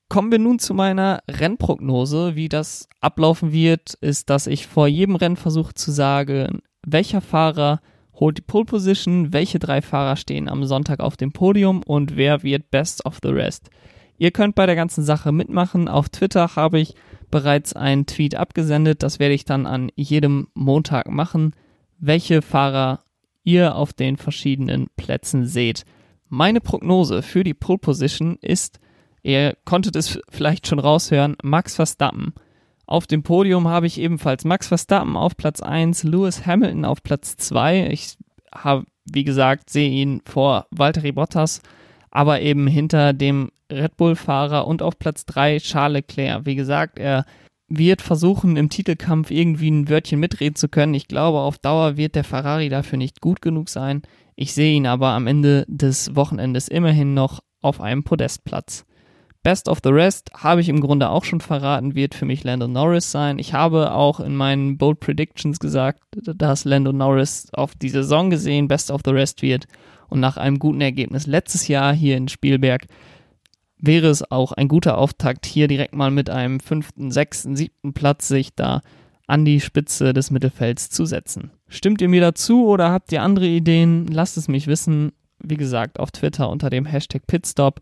Kommen 0.08 0.30
wir 0.30 0.38
nun 0.38 0.58
zu 0.58 0.72
meiner 0.72 1.20
Rennprognose. 1.28 2.36
Wie 2.36 2.48
das 2.48 2.88
ablaufen 3.00 3.52
wird, 3.52 3.94
ist, 3.94 4.30
dass 4.30 4.46
ich 4.46 4.66
vor 4.66 4.86
jedem 4.86 5.16
Rennen 5.16 5.36
versuche 5.36 5.74
zu 5.74 5.90
sagen, 5.90 6.60
welcher 6.86 7.20
Fahrer 7.20 7.80
holt 8.14 8.38
die 8.38 8.42
Pole 8.42 8.64
Position, 8.64 9.32
welche 9.32 9.58
drei 9.58 9.82
Fahrer 9.82 10.16
stehen 10.16 10.48
am 10.48 10.64
Sonntag 10.64 11.00
auf 11.00 11.16
dem 11.16 11.32
Podium 11.32 11.82
und 11.84 12.16
wer 12.16 12.42
wird 12.42 12.70
Best 12.70 13.04
of 13.04 13.18
the 13.22 13.30
Rest. 13.30 13.68
Ihr 14.16 14.30
könnt 14.30 14.54
bei 14.54 14.64
der 14.64 14.76
ganzen 14.76 15.04
Sache 15.04 15.32
mitmachen. 15.32 15.88
Auf 15.88 16.08
Twitter 16.08 16.56
habe 16.56 16.78
ich 16.78 16.94
bereits 17.30 17.74
einen 17.74 18.06
Tweet 18.06 18.36
abgesendet. 18.36 19.02
Das 19.02 19.18
werde 19.18 19.34
ich 19.34 19.44
dann 19.44 19.66
an 19.66 19.90
jedem 19.96 20.48
Montag 20.54 21.10
machen, 21.10 21.52
welche 21.98 22.42
Fahrer 22.42 23.02
ihr 23.42 23.74
auf 23.74 23.92
den 23.92 24.16
verschiedenen 24.16 24.86
Plätzen 24.96 25.46
seht. 25.46 25.84
Meine 26.28 26.60
Prognose 26.60 27.22
für 27.22 27.44
die 27.44 27.54
Pole 27.54 27.78
Position 27.78 28.36
ist 28.40 28.80
Ihr 29.26 29.56
konntet 29.64 29.96
es 29.96 30.20
vielleicht 30.28 30.68
schon 30.68 30.78
raushören, 30.78 31.36
Max 31.42 31.74
Verstappen. 31.74 32.32
Auf 32.86 33.08
dem 33.08 33.24
Podium 33.24 33.66
habe 33.66 33.88
ich 33.88 33.98
ebenfalls 33.98 34.44
Max 34.44 34.68
Verstappen 34.68 35.16
auf 35.16 35.36
Platz 35.36 35.60
1, 35.60 36.04
Lewis 36.04 36.46
Hamilton 36.46 36.84
auf 36.84 37.02
Platz 37.02 37.36
2. 37.36 37.88
Ich 37.88 38.18
habe, 38.54 38.84
wie 39.04 39.24
gesagt, 39.24 39.68
sehe 39.68 39.90
ihn 39.90 40.22
vor 40.24 40.66
Valtteri 40.70 41.10
Bottas, 41.10 41.60
aber 42.12 42.40
eben 42.40 42.68
hinter 42.68 43.12
dem 43.12 43.50
Red 43.68 43.96
Bull-Fahrer 43.96 44.64
und 44.64 44.80
auf 44.80 44.96
Platz 44.96 45.26
3 45.26 45.58
Charles 45.58 45.94
Leclerc. 45.94 46.46
Wie 46.46 46.54
gesagt, 46.54 47.00
er 47.00 47.24
wird 47.66 48.02
versuchen, 48.02 48.56
im 48.56 48.68
Titelkampf 48.68 49.32
irgendwie 49.32 49.72
ein 49.72 49.88
Wörtchen 49.88 50.20
mitreden 50.20 50.54
zu 50.54 50.68
können. 50.68 50.94
Ich 50.94 51.08
glaube, 51.08 51.40
auf 51.40 51.58
Dauer 51.58 51.96
wird 51.96 52.14
der 52.14 52.22
Ferrari 52.22 52.68
dafür 52.68 52.96
nicht 52.96 53.20
gut 53.20 53.42
genug 53.42 53.70
sein. 53.70 54.02
Ich 54.36 54.54
sehe 54.54 54.76
ihn 54.76 54.86
aber 54.86 55.08
am 55.08 55.26
Ende 55.26 55.64
des 55.66 56.14
Wochenendes 56.14 56.68
immerhin 56.68 57.12
noch 57.12 57.40
auf 57.60 57.80
einem 57.80 58.04
Podestplatz. 58.04 58.86
Best 59.46 59.68
of 59.68 59.78
the 59.84 59.90
Rest 59.90 60.32
habe 60.34 60.60
ich 60.60 60.68
im 60.68 60.80
Grunde 60.80 61.08
auch 61.08 61.22
schon 61.22 61.40
verraten, 61.40 61.94
wird 61.94 62.16
für 62.16 62.24
mich 62.24 62.42
Lando 62.42 62.66
Norris 62.66 63.12
sein. 63.12 63.38
Ich 63.38 63.54
habe 63.54 63.92
auch 63.92 64.18
in 64.18 64.34
meinen 64.34 64.76
Bold 64.76 64.98
Predictions 64.98 65.60
gesagt, 65.60 66.02
dass 66.16 66.64
Lando 66.64 66.92
Norris 66.92 67.46
auf 67.52 67.76
die 67.76 67.90
Saison 67.90 68.28
gesehen 68.28 68.66
Best 68.66 68.90
of 68.90 69.02
the 69.04 69.12
Rest 69.12 69.42
wird. 69.42 69.68
Und 70.08 70.18
nach 70.18 70.36
einem 70.36 70.58
guten 70.58 70.80
Ergebnis 70.80 71.28
letztes 71.28 71.68
Jahr 71.68 71.94
hier 71.94 72.16
in 72.16 72.26
Spielberg 72.26 72.86
wäre 73.78 74.08
es 74.08 74.28
auch 74.32 74.50
ein 74.50 74.66
guter 74.66 74.98
Auftakt, 74.98 75.46
hier 75.46 75.68
direkt 75.68 75.94
mal 75.94 76.10
mit 76.10 76.28
einem 76.28 76.58
fünften, 76.58 77.12
sechsten, 77.12 77.54
siebten 77.54 77.94
Platz 77.94 78.26
sich 78.26 78.52
da 78.56 78.80
an 79.28 79.44
die 79.44 79.60
Spitze 79.60 80.12
des 80.12 80.32
Mittelfelds 80.32 80.90
zu 80.90 81.06
setzen. 81.06 81.52
Stimmt 81.68 82.02
ihr 82.02 82.08
mir 82.08 82.20
dazu 82.20 82.66
oder 82.66 82.90
habt 82.90 83.12
ihr 83.12 83.22
andere 83.22 83.46
Ideen? 83.46 84.08
Lasst 84.08 84.38
es 84.38 84.48
mich 84.48 84.66
wissen. 84.66 85.12
Wie 85.38 85.56
gesagt, 85.56 86.00
auf 86.00 86.10
Twitter 86.10 86.50
unter 86.50 86.68
dem 86.68 86.84
Hashtag 86.84 87.28
Pitstop 87.28 87.80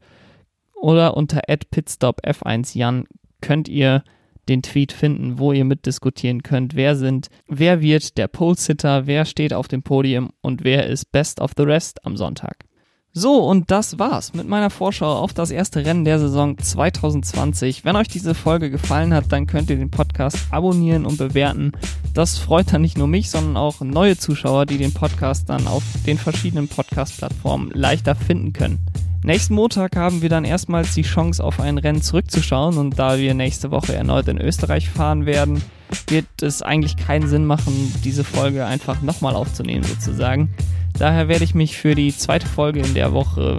oder 0.84 1.16
unter 1.16 1.40
pitstopf1jan 1.48 3.06
könnt 3.40 3.68
ihr 3.68 4.04
den 4.50 4.60
Tweet 4.60 4.92
finden, 4.92 5.38
wo 5.38 5.50
ihr 5.52 5.64
mitdiskutieren 5.64 6.42
könnt, 6.42 6.76
wer 6.76 6.94
sind, 6.94 7.30
wer 7.48 7.80
wird 7.80 8.18
der 8.18 8.28
Pole-Sitter, 8.28 9.06
wer 9.06 9.24
steht 9.24 9.54
auf 9.54 9.66
dem 9.66 9.82
Podium 9.82 10.32
und 10.42 10.62
wer 10.62 10.86
ist 10.86 11.10
Best 11.10 11.40
of 11.40 11.52
the 11.56 11.62
Rest 11.62 12.04
am 12.04 12.18
Sonntag. 12.18 12.66
So, 13.14 13.46
und 13.46 13.70
das 13.70 13.98
war's 13.98 14.34
mit 14.34 14.46
meiner 14.46 14.68
Vorschau 14.68 15.10
auf 15.10 15.32
das 15.32 15.50
erste 15.50 15.86
Rennen 15.86 16.04
der 16.04 16.18
Saison 16.18 16.58
2020. 16.58 17.86
Wenn 17.86 17.96
euch 17.96 18.08
diese 18.08 18.34
Folge 18.34 18.70
gefallen 18.70 19.14
hat, 19.14 19.32
dann 19.32 19.46
könnt 19.46 19.70
ihr 19.70 19.76
den 19.76 19.90
Podcast 19.90 20.36
abonnieren 20.50 21.06
und 21.06 21.16
bewerten. 21.16 21.72
Das 22.12 22.36
freut 22.36 22.70
dann 22.70 22.82
nicht 22.82 22.98
nur 22.98 23.06
mich, 23.06 23.30
sondern 23.30 23.56
auch 23.56 23.80
neue 23.80 24.18
Zuschauer, 24.18 24.66
die 24.66 24.76
den 24.76 24.92
Podcast 24.92 25.48
dann 25.48 25.66
auf 25.66 25.82
den 26.06 26.18
verschiedenen 26.18 26.68
Podcast-Plattformen 26.68 27.70
leichter 27.70 28.14
finden 28.14 28.52
können. 28.52 28.84
Nächsten 29.24 29.54
Montag 29.54 29.96
haben 29.96 30.20
wir 30.20 30.28
dann 30.28 30.44
erstmals 30.44 30.92
die 30.92 31.00
Chance, 31.00 31.42
auf 31.42 31.58
ein 31.58 31.78
Rennen 31.78 32.02
zurückzuschauen 32.02 32.76
und 32.76 32.98
da 32.98 33.16
wir 33.18 33.32
nächste 33.32 33.70
Woche 33.70 33.94
erneut 33.94 34.28
in 34.28 34.38
Österreich 34.38 34.90
fahren 34.90 35.24
werden, 35.24 35.62
wird 36.08 36.26
es 36.42 36.60
eigentlich 36.60 36.98
keinen 36.98 37.26
Sinn 37.26 37.46
machen, 37.46 37.90
diese 38.04 38.22
Folge 38.22 38.66
einfach 38.66 39.00
nochmal 39.00 39.34
aufzunehmen 39.34 39.82
sozusagen. 39.82 40.50
Daher 40.98 41.28
werde 41.28 41.44
ich 41.44 41.54
mich 41.54 41.78
für 41.78 41.94
die 41.94 42.14
zweite 42.14 42.46
Folge 42.46 42.80
in 42.80 42.92
der 42.92 43.14
Woche 43.14 43.56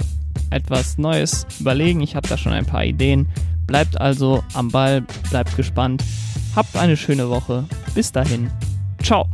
etwas 0.51 0.99
Neues 0.99 1.47
überlegen. 1.59 2.01
Ich 2.01 2.15
habe 2.15 2.27
da 2.27 2.37
schon 2.37 2.53
ein 2.53 2.67
paar 2.67 2.85
Ideen. 2.85 3.27
Bleibt 3.65 3.99
also 3.99 4.43
am 4.53 4.69
Ball, 4.69 5.01
bleibt 5.31 5.57
gespannt. 5.57 6.03
Habt 6.55 6.77
eine 6.77 6.95
schöne 6.95 7.31
Woche. 7.31 7.65
Bis 7.95 8.11
dahin. 8.11 8.51
Ciao. 9.01 9.27